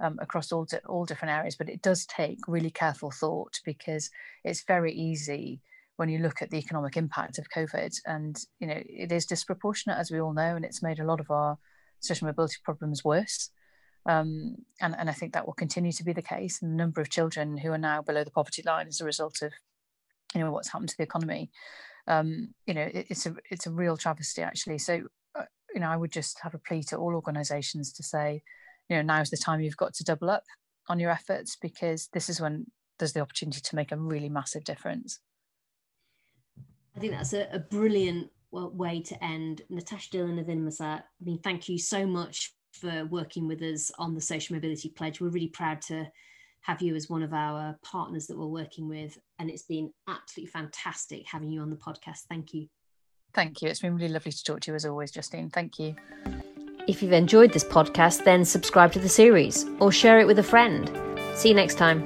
um, 0.00 0.18
across 0.20 0.52
all, 0.52 0.64
di- 0.64 0.78
all 0.88 1.04
different 1.04 1.32
areas. 1.32 1.56
But 1.56 1.68
it 1.68 1.82
does 1.82 2.06
take 2.06 2.38
really 2.48 2.70
careful 2.70 3.10
thought 3.10 3.60
because 3.64 4.10
it's 4.44 4.64
very 4.64 4.92
easy 4.92 5.60
when 5.96 6.08
you 6.08 6.18
look 6.18 6.40
at 6.40 6.50
the 6.50 6.56
economic 6.56 6.96
impact 6.96 7.38
of 7.38 7.50
COVID, 7.54 7.94
and 8.06 8.42
you 8.58 8.66
know 8.66 8.82
it 8.86 9.12
is 9.12 9.26
disproportionate, 9.26 9.98
as 9.98 10.10
we 10.10 10.18
all 10.18 10.32
know, 10.32 10.56
and 10.56 10.64
it's 10.64 10.82
made 10.82 10.98
a 10.98 11.04
lot 11.04 11.20
of 11.20 11.30
our 11.30 11.58
social 12.00 12.26
mobility 12.26 12.56
problems 12.64 13.04
worse. 13.04 13.50
Um, 14.06 14.56
and, 14.80 14.96
and 14.98 15.10
I 15.10 15.12
think 15.12 15.34
that 15.34 15.46
will 15.46 15.52
continue 15.52 15.92
to 15.92 16.04
be 16.04 16.14
the 16.14 16.22
case. 16.22 16.62
And 16.62 16.72
the 16.72 16.76
number 16.76 17.02
of 17.02 17.10
children 17.10 17.58
who 17.58 17.70
are 17.70 17.78
now 17.78 18.00
below 18.00 18.24
the 18.24 18.30
poverty 18.30 18.62
line 18.64 18.88
as 18.88 19.02
a 19.02 19.04
result 19.04 19.42
of, 19.42 19.52
you 20.34 20.40
know, 20.40 20.50
what's 20.50 20.72
happened 20.72 20.88
to 20.88 20.96
the 20.96 21.02
economy, 21.02 21.50
um, 22.06 22.54
you 22.66 22.72
know, 22.72 22.88
it, 22.94 23.08
it's 23.10 23.26
a 23.26 23.34
it's 23.50 23.66
a 23.66 23.70
real 23.70 23.98
travesty 23.98 24.40
actually. 24.40 24.78
So 24.78 25.02
you 25.74 25.80
know, 25.80 25.88
I 25.88 25.96
would 25.96 26.12
just 26.12 26.40
have 26.40 26.54
a 26.54 26.58
plea 26.58 26.82
to 26.84 26.96
all 26.96 27.14
organisations 27.14 27.92
to 27.94 28.02
say, 28.02 28.42
you 28.88 28.96
know, 28.96 29.02
now's 29.02 29.30
the 29.30 29.36
time 29.36 29.60
you've 29.60 29.76
got 29.76 29.94
to 29.94 30.04
double 30.04 30.30
up 30.30 30.44
on 30.88 30.98
your 30.98 31.10
efforts 31.10 31.56
because 31.56 32.08
this 32.12 32.28
is 32.28 32.40
when 32.40 32.66
there's 32.98 33.12
the 33.12 33.20
opportunity 33.20 33.60
to 33.60 33.76
make 33.76 33.92
a 33.92 33.96
really 33.96 34.28
massive 34.28 34.64
difference. 34.64 35.20
I 36.96 37.00
think 37.00 37.12
that's 37.12 37.32
a, 37.32 37.48
a 37.52 37.58
brilliant 37.58 38.30
way 38.50 39.00
to 39.02 39.24
end. 39.24 39.62
Natasha 39.70 40.10
Dillon 40.10 40.38
of 40.38 40.46
Inmarsat, 40.46 41.00
I 41.00 41.24
mean, 41.24 41.38
thank 41.38 41.68
you 41.68 41.78
so 41.78 42.06
much 42.06 42.52
for 42.72 43.06
working 43.06 43.46
with 43.46 43.62
us 43.62 43.90
on 43.98 44.14
the 44.14 44.20
Social 44.20 44.54
Mobility 44.54 44.88
Pledge. 44.90 45.20
We're 45.20 45.28
really 45.28 45.48
proud 45.48 45.80
to 45.82 46.06
have 46.62 46.82
you 46.82 46.94
as 46.94 47.08
one 47.08 47.22
of 47.22 47.32
our 47.32 47.78
partners 47.82 48.26
that 48.26 48.38
we're 48.38 48.46
working 48.46 48.88
with. 48.88 49.16
And 49.38 49.48
it's 49.48 49.62
been 49.62 49.90
absolutely 50.08 50.50
fantastic 50.50 51.22
having 51.26 51.50
you 51.50 51.62
on 51.62 51.70
the 51.70 51.76
podcast. 51.76 52.26
Thank 52.28 52.52
you. 52.52 52.66
Thank 53.32 53.62
you. 53.62 53.68
It's 53.68 53.80
been 53.80 53.96
really 53.96 54.12
lovely 54.12 54.32
to 54.32 54.44
talk 54.44 54.60
to 54.60 54.72
you 54.72 54.74
as 54.74 54.84
always, 54.84 55.10
Justine. 55.12 55.50
Thank 55.50 55.78
you. 55.78 55.94
If 56.88 57.02
you've 57.02 57.12
enjoyed 57.12 57.52
this 57.52 57.64
podcast, 57.64 58.24
then 58.24 58.44
subscribe 58.44 58.92
to 58.92 58.98
the 58.98 59.08
series 59.08 59.66
or 59.78 59.92
share 59.92 60.18
it 60.18 60.26
with 60.26 60.38
a 60.38 60.42
friend. 60.42 60.90
See 61.34 61.50
you 61.50 61.54
next 61.54 61.76
time. 61.76 62.02